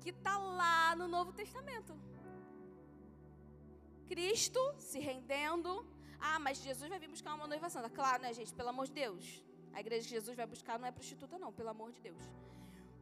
que 0.00 0.10
está 0.10 0.38
lá 0.38 0.96
no 0.96 1.08
Novo 1.08 1.32
Testamento. 1.32 1.94
Cristo 4.06 4.60
se 4.78 4.98
rendendo. 4.98 5.86
Ah, 6.18 6.38
mas 6.38 6.58
Jesus 6.58 6.88
vai 6.88 6.98
vir 6.98 7.08
buscar 7.08 7.34
uma 7.34 7.46
noiva 7.46 7.68
santa. 7.68 7.90
Claro, 7.90 8.22
né, 8.22 8.32
gente? 8.32 8.54
Pelo 8.54 8.70
amor 8.70 8.86
de 8.86 8.92
Deus. 8.92 9.44
A 9.74 9.80
igreja 9.80 10.04
que 10.08 10.14
Jesus 10.14 10.36
vai 10.36 10.46
buscar 10.46 10.78
não 10.78 10.88
é 10.88 10.90
prostituta, 10.90 11.38
não, 11.38 11.52
pelo 11.52 11.68
amor 11.68 11.92
de 11.92 12.00
Deus. 12.00 12.22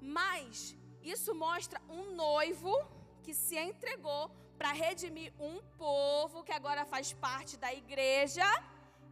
Mas 0.01 0.77
isso 1.03 1.35
mostra 1.35 1.81
um 1.89 2.15
noivo 2.15 2.75
que 3.23 3.33
se 3.33 3.57
entregou 3.57 4.31
para 4.59 4.73
redimir 4.73 5.33
um 5.39 5.61
povo 5.77 6.43
que 6.43 6.53
agora 6.53 6.85
faz 6.85 7.13
parte 7.13 7.57
da 7.57 7.73
igreja, 7.73 8.45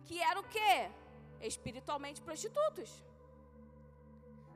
que 0.06 0.20
era 0.20 0.38
o 0.40 0.44
quê? 0.44 0.90
Espiritualmente 1.40 2.20
prostitutos. 2.22 2.90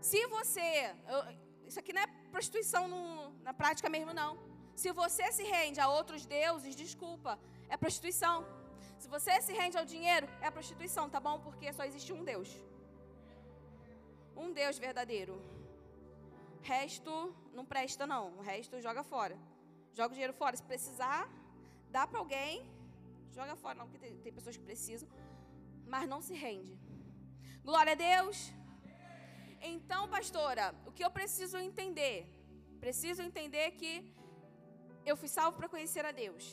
Se 0.00 0.26
você. 0.26 0.94
Eu, 1.06 1.18
isso 1.66 1.78
aqui 1.78 1.92
não 1.92 2.02
é 2.02 2.06
prostituição 2.30 2.88
no, 2.88 3.30
na 3.42 3.52
prática 3.52 3.88
mesmo, 3.88 4.14
não. 4.14 4.38
Se 4.74 4.92
você 4.92 5.30
se 5.32 5.42
rende 5.42 5.80
a 5.80 5.88
outros 5.88 6.24
deuses, 6.24 6.74
desculpa, 6.74 7.38
é 7.68 7.76
prostituição. 7.76 8.46
Se 8.98 9.08
você 9.08 9.40
se 9.42 9.52
rende 9.52 9.76
ao 9.76 9.84
dinheiro, 9.84 10.26
é 10.40 10.50
prostituição, 10.50 11.10
tá 11.10 11.20
bom? 11.20 11.40
Porque 11.40 11.72
só 11.72 11.84
existe 11.84 12.12
um 12.12 12.24
Deus. 12.24 12.48
Um 14.36 14.52
Deus 14.52 14.78
verdadeiro. 14.78 15.34
Resto 16.62 17.34
não 17.52 17.64
presta, 17.64 18.06
não. 18.06 18.24
O 18.38 18.40
resto 18.40 18.80
joga 18.80 19.02
fora. 19.02 19.36
Joga 19.98 20.12
o 20.12 20.16
dinheiro 20.18 20.34
fora. 20.40 20.56
Se 20.60 20.66
precisar, 20.72 21.22
dá 21.94 22.02
para 22.10 22.20
alguém. 22.22 22.54
Joga 23.36 23.54
fora, 23.62 23.74
não, 23.78 23.86
porque 23.86 24.02
tem, 24.04 24.12
tem 24.24 24.32
pessoas 24.38 24.56
que 24.58 24.66
precisam. 24.70 25.08
Mas 25.92 26.04
não 26.12 26.20
se 26.26 26.34
rende. 26.44 26.74
Glória 27.68 27.94
a 27.96 28.00
Deus. 28.10 28.36
Então, 29.72 30.02
pastora, 30.16 30.66
o 30.88 30.92
que 30.96 31.04
eu 31.06 31.10
preciso 31.18 31.56
entender? 31.68 32.16
Preciso 32.84 33.22
entender 33.28 33.66
que 33.80 33.92
eu 35.10 35.16
fui 35.20 35.30
salvo 35.36 35.56
para 35.58 35.72
conhecer 35.74 36.04
a 36.10 36.12
Deus. 36.22 36.44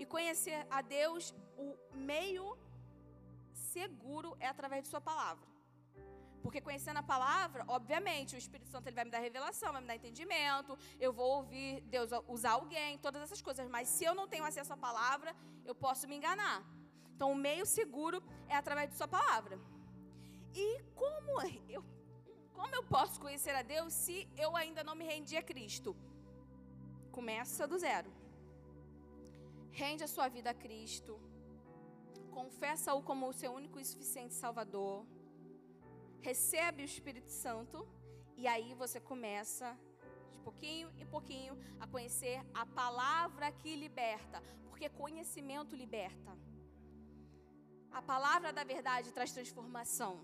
E 0.00 0.06
conhecer 0.14 0.60
a 0.78 0.80
Deus, 0.98 1.34
o 1.64 1.68
meio 2.12 2.46
seguro 3.72 4.30
é 4.40 4.48
através 4.54 4.82
de 4.84 4.88
Sua 4.94 5.02
palavra. 5.12 5.49
Porque 6.42 6.60
conhecendo 6.60 6.98
a 6.98 7.02
palavra, 7.02 7.64
obviamente, 7.68 8.34
o 8.34 8.38
Espírito 8.38 8.70
Santo 8.70 8.86
ele 8.86 8.96
vai 8.96 9.04
me 9.04 9.10
dar 9.10 9.18
revelação, 9.18 9.72
vai 9.72 9.82
me 9.82 9.88
dar 9.88 9.96
entendimento, 9.96 10.78
eu 10.98 11.12
vou 11.12 11.28
ouvir 11.38 11.82
Deus 11.82 12.10
usar 12.28 12.52
alguém, 12.52 12.98
todas 12.98 13.22
essas 13.22 13.42
coisas. 13.42 13.68
Mas 13.68 13.88
se 13.88 14.04
eu 14.04 14.14
não 14.14 14.26
tenho 14.26 14.44
acesso 14.44 14.72
à 14.72 14.76
palavra, 14.76 15.34
eu 15.64 15.74
posso 15.74 16.08
me 16.08 16.16
enganar. 16.16 16.64
Então, 17.14 17.32
o 17.32 17.34
meio 17.34 17.66
seguro 17.66 18.22
é 18.48 18.56
através 18.56 18.88
de 18.90 18.96
Sua 18.96 19.08
palavra. 19.08 19.58
E 20.54 20.82
como 20.94 21.42
eu, 21.68 21.84
como 22.52 22.74
eu 22.74 22.84
posso 22.84 23.20
conhecer 23.20 23.54
a 23.54 23.62
Deus 23.62 23.92
se 23.92 24.28
eu 24.36 24.56
ainda 24.56 24.82
não 24.82 24.94
me 24.94 25.04
rendi 25.04 25.36
a 25.36 25.42
Cristo? 25.42 25.96
Começa 27.12 27.66
do 27.66 27.78
zero. 27.78 28.10
Rende 29.70 30.02
a 30.04 30.08
sua 30.08 30.28
vida 30.28 30.50
a 30.50 30.54
Cristo. 30.54 31.20
Confessa-o 32.30 33.02
como 33.02 33.28
o 33.28 33.32
seu 33.32 33.52
único 33.52 33.78
e 33.78 33.84
suficiente 33.84 34.34
Salvador 34.34 35.06
recebe 36.22 36.82
o 36.82 36.90
Espírito 36.92 37.30
Santo 37.30 37.86
e 38.36 38.46
aí 38.46 38.74
você 38.74 38.98
começa 39.00 39.76
de 40.32 40.38
pouquinho 40.38 40.88
em 40.98 41.06
pouquinho 41.06 41.54
a 41.78 41.86
conhecer 41.86 42.40
a 42.54 42.64
palavra 42.64 43.52
que 43.52 43.74
liberta, 43.76 44.42
porque 44.68 44.88
conhecimento 44.88 45.74
liberta. 45.76 46.32
A 47.90 48.00
palavra 48.00 48.52
da 48.52 48.64
verdade 48.64 49.12
traz 49.12 49.32
transformação. 49.32 50.14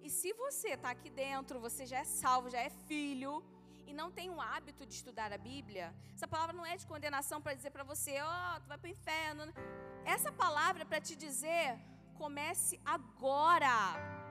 E 0.00 0.08
se 0.08 0.32
você 0.32 0.70
está 0.74 0.90
aqui 0.90 1.10
dentro, 1.10 1.58
você 1.58 1.84
já 1.84 1.98
é 1.98 2.04
salvo, 2.04 2.48
já 2.48 2.60
é 2.60 2.70
filho, 2.70 3.32
e 3.86 3.92
não 3.92 4.10
tem 4.10 4.28
o 4.30 4.40
hábito 4.40 4.84
de 4.84 4.94
estudar 4.94 5.32
a 5.32 5.38
Bíblia, 5.38 5.94
essa 6.14 6.26
palavra 6.26 6.54
não 6.54 6.66
é 6.66 6.76
de 6.76 6.86
condenação 6.86 7.40
para 7.40 7.54
dizer 7.54 7.70
para 7.70 7.84
você, 7.84 8.20
ó, 8.20 8.56
oh, 8.56 8.60
tu 8.60 8.68
vai 8.68 8.78
para 8.78 8.88
o 8.88 8.90
inferno. 8.90 9.42
Essa 10.04 10.30
palavra 10.32 10.82
é 10.82 10.84
para 10.84 11.00
te 11.00 11.14
dizer, 11.14 11.78
comece 12.14 12.80
agora 12.84 14.25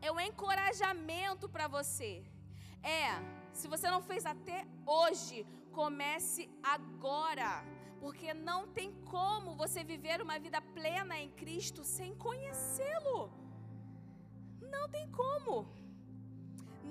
é 0.00 0.10
um 0.12 0.20
encorajamento 0.20 1.48
para 1.48 1.66
você. 1.68 2.24
É, 2.82 3.06
se 3.52 3.66
você 3.68 3.90
não 3.90 4.02
fez 4.02 4.24
até 4.26 4.66
hoje, 4.84 5.46
comece 5.72 6.48
agora. 6.62 7.64
Porque 8.00 8.32
não 8.34 8.60
tem 8.68 8.90
como 9.14 9.56
você 9.62 9.82
viver 9.82 10.20
uma 10.20 10.38
vida 10.38 10.60
plena 10.60 11.18
em 11.18 11.30
Cristo 11.30 11.82
sem 11.96 12.14
conhecê-lo. 12.14 13.30
Não 14.74 14.88
tem 14.88 15.06
como. 15.10 15.66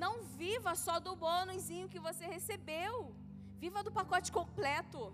Não 0.04 0.14
viva 0.42 0.74
só 0.76 1.00
do 1.00 1.16
bônusinho 1.16 1.92
que 1.94 2.06
você 2.08 2.26
recebeu. 2.26 3.16
Viva 3.64 3.84
do 3.84 3.92
pacote 4.00 4.32
completo. 4.32 5.14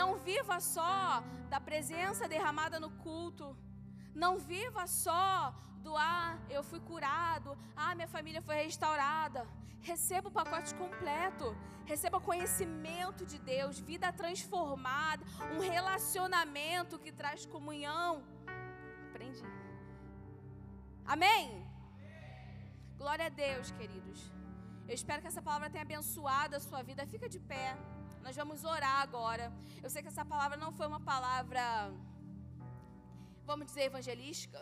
Não 0.00 0.08
viva 0.28 0.58
só 0.60 1.22
da 1.50 1.60
presença 1.60 2.28
derramada 2.28 2.78
no 2.84 2.90
culto. 3.06 3.56
Não 4.14 4.38
viva 4.38 4.86
só 4.86 5.54
do 5.82 5.96
ah, 5.96 6.38
eu 6.48 6.62
fui 6.62 6.80
curado, 6.80 7.56
ah, 7.76 7.94
minha 7.94 8.08
família 8.08 8.42
foi 8.42 8.56
restaurada. 8.56 9.46
Receba 9.80 10.28
o 10.28 10.32
pacote 10.32 10.74
completo. 10.74 11.56
Receba 11.84 12.20
conhecimento 12.20 13.26
de 13.26 13.38
Deus, 13.38 13.80
vida 13.80 14.12
transformada, 14.12 15.24
um 15.54 15.58
relacionamento 15.58 16.98
que 16.98 17.10
traz 17.10 17.44
comunhão. 17.44 18.22
Aprendi. 19.08 19.44
Amém? 21.04 21.66
Glória 22.96 23.26
a 23.26 23.28
Deus, 23.28 23.72
queridos. 23.72 24.32
Eu 24.86 24.94
espero 24.94 25.20
que 25.22 25.28
essa 25.28 25.42
palavra 25.42 25.68
tenha 25.68 25.82
abençoado 25.82 26.54
a 26.54 26.60
sua 26.60 26.82
vida. 26.82 27.06
Fica 27.06 27.28
de 27.28 27.40
pé. 27.40 27.76
Nós 28.22 28.36
vamos 28.36 28.62
orar 28.62 29.00
agora. 29.00 29.52
Eu 29.82 29.90
sei 29.90 30.02
que 30.02 30.08
essa 30.08 30.24
palavra 30.24 30.56
não 30.56 30.70
foi 30.72 30.86
uma 30.86 31.00
palavra, 31.00 31.92
vamos 33.50 33.66
dizer, 33.66 33.84
evangelística, 33.84 34.60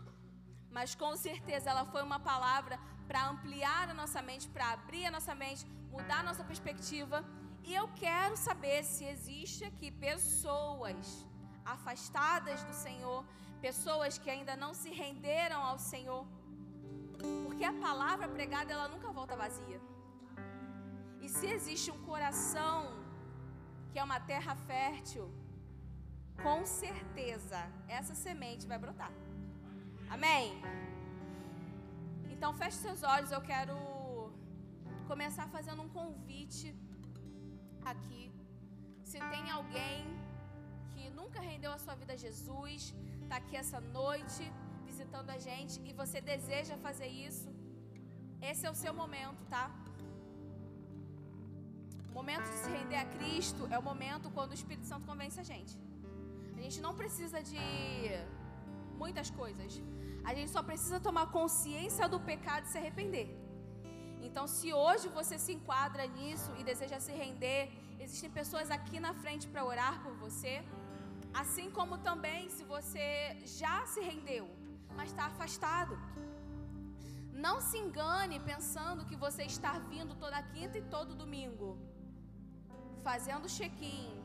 mas 0.76 0.94
com 0.94 1.12
certeza 1.16 1.70
ela 1.70 1.84
foi 1.86 2.02
uma 2.02 2.20
palavra 2.20 2.78
para 3.08 3.28
ampliar 3.32 3.88
a 3.88 3.94
nossa 3.94 4.20
mente, 4.20 4.48
para 4.48 4.72
abrir 4.72 5.04
a 5.06 5.10
nossa 5.16 5.34
mente, 5.34 5.64
mudar 5.90 6.20
a 6.20 6.28
nossa 6.30 6.44
perspectiva. 6.44 7.24
E 7.68 7.74
eu 7.74 7.86
quero 8.04 8.36
saber 8.36 8.78
se 8.84 9.04
existe 9.04 9.64
aqui 9.64 9.90
pessoas 9.90 11.26
afastadas 11.64 12.62
do 12.68 12.74
Senhor, 12.84 13.24
pessoas 13.60 14.18
que 14.18 14.30
ainda 14.30 14.54
não 14.56 14.72
se 14.74 14.90
renderam 15.02 15.60
ao 15.70 15.78
Senhor. 15.78 16.24
Porque 17.44 17.64
a 17.64 17.72
palavra 17.72 18.28
pregada 18.28 18.72
ela 18.72 18.88
nunca 18.88 19.10
volta 19.10 19.36
vazia. 19.44 19.80
E 21.20 21.28
se 21.28 21.46
existe 21.56 21.90
um 21.90 22.00
coração 22.10 22.78
que 23.90 23.98
é 23.98 24.04
uma 24.04 24.20
terra 24.20 24.54
fértil, 24.70 25.24
com 26.42 26.64
certeza 26.64 27.60
essa 27.88 28.14
semente 28.14 28.66
vai 28.66 28.78
brotar. 28.78 29.12
Amém? 30.08 30.62
Então 32.30 32.52
feche 32.54 32.78
seus 32.86 33.02
olhos, 33.02 33.30
eu 33.32 33.40
quero 33.40 33.76
começar 35.10 35.46
fazendo 35.56 35.82
um 35.82 35.88
convite 35.88 36.68
aqui. 37.92 38.24
Se 39.02 39.18
tem 39.32 39.50
alguém 39.50 40.04
que 40.92 41.08
nunca 41.10 41.40
rendeu 41.40 41.72
a 41.72 41.78
sua 41.78 41.94
vida 41.94 42.12
a 42.14 42.16
Jesus, 42.16 42.94
está 43.22 43.36
aqui 43.36 43.56
essa 43.56 43.80
noite 43.80 44.44
visitando 44.84 45.30
a 45.30 45.38
gente 45.38 45.80
e 45.88 45.92
você 45.92 46.20
deseja 46.20 46.76
fazer 46.86 47.08
isso, 47.28 47.48
esse 48.50 48.64
é 48.66 48.70
o 48.70 48.78
seu 48.84 48.92
momento, 49.02 49.44
tá? 49.46 49.64
O 52.10 52.14
momento 52.18 52.46
de 52.52 52.58
se 52.62 52.70
render 52.70 52.96
a 52.96 53.06
Cristo 53.16 53.66
é 53.70 53.78
o 53.78 53.82
momento 53.82 54.30
quando 54.30 54.52
o 54.52 54.54
Espírito 54.60 54.86
Santo 54.86 55.06
convence 55.06 55.38
a 55.38 55.46
gente. 55.52 55.74
A 56.56 56.60
gente 56.64 56.80
não 56.86 56.94
precisa 57.00 57.42
de 57.50 57.64
muitas 59.02 59.30
coisas. 59.30 59.80
A 60.28 60.34
gente 60.34 60.50
só 60.50 60.62
precisa 60.70 60.98
tomar 61.08 61.26
consciência 61.38 62.08
do 62.08 62.18
pecado 62.30 62.64
e 62.66 62.68
se 62.72 62.78
arrepender. 62.78 63.28
Então, 64.26 64.44
se 64.46 64.68
hoje 64.72 65.06
você 65.08 65.36
se 65.38 65.52
enquadra 65.56 66.04
nisso 66.16 66.50
e 66.58 66.64
deseja 66.70 66.98
se 66.98 67.12
render, 67.12 67.62
existem 68.04 68.30
pessoas 68.30 68.70
aqui 68.76 68.98
na 69.06 69.12
frente 69.22 69.46
para 69.52 69.64
orar 69.72 70.02
por 70.02 70.14
você. 70.24 70.54
Assim 71.42 71.70
como 71.70 71.98
também 71.98 72.48
se 72.56 72.64
você 72.64 73.36
já 73.60 73.76
se 73.86 74.00
rendeu, 74.00 74.48
mas 74.96 75.10
está 75.10 75.26
afastado. 75.26 75.94
Não 77.46 77.60
se 77.60 77.76
engane 77.84 78.40
pensando 78.40 79.04
que 79.04 79.16
você 79.24 79.42
está 79.44 79.72
vindo 79.78 80.14
toda 80.14 80.42
quinta 80.42 80.78
e 80.78 80.82
todo 80.94 81.14
domingo, 81.14 81.68
fazendo 83.04 83.46
check-in, 83.46 84.15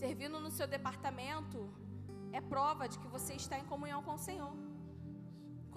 servindo 0.00 0.40
no 0.44 0.50
seu 0.50 0.66
departamento, 0.66 1.58
é 2.32 2.40
prova 2.40 2.88
de 2.88 2.98
que 3.00 3.08
você 3.16 3.34
está 3.34 3.58
em 3.58 3.66
comunhão 3.72 4.02
com 4.06 4.14
o 4.14 4.22
Senhor. 4.28 4.54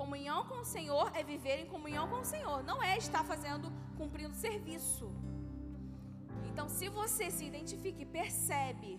Comunhão 0.02 0.40
com 0.50 0.60
o 0.62 0.70
Senhor 0.76 1.12
é 1.14 1.22
viver 1.32 1.58
em 1.64 1.68
comunhão 1.74 2.06
com 2.12 2.20
o 2.22 2.30
Senhor, 2.34 2.64
não 2.64 2.82
é 2.82 2.98
estar 2.98 3.24
fazendo, 3.32 3.72
cumprindo 3.98 4.34
serviço. 4.34 5.08
Então, 6.50 6.70
se 6.70 6.88
você 6.88 7.30
se 7.30 7.44
identifica 7.52 8.02
e 8.02 8.06
percebe 8.06 8.92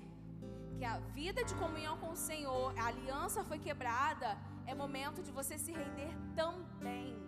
que 0.76 0.84
a 0.84 0.98
vida 1.18 1.42
de 1.42 1.54
comunhão 1.54 1.96
com 2.02 2.10
o 2.10 2.16
Senhor, 2.16 2.78
a 2.78 2.86
aliança 2.92 3.42
foi 3.44 3.58
quebrada, 3.58 4.36
é 4.66 4.74
momento 4.74 5.22
de 5.22 5.30
você 5.30 5.56
se 5.56 5.72
render 5.72 6.12
também. 6.34 7.23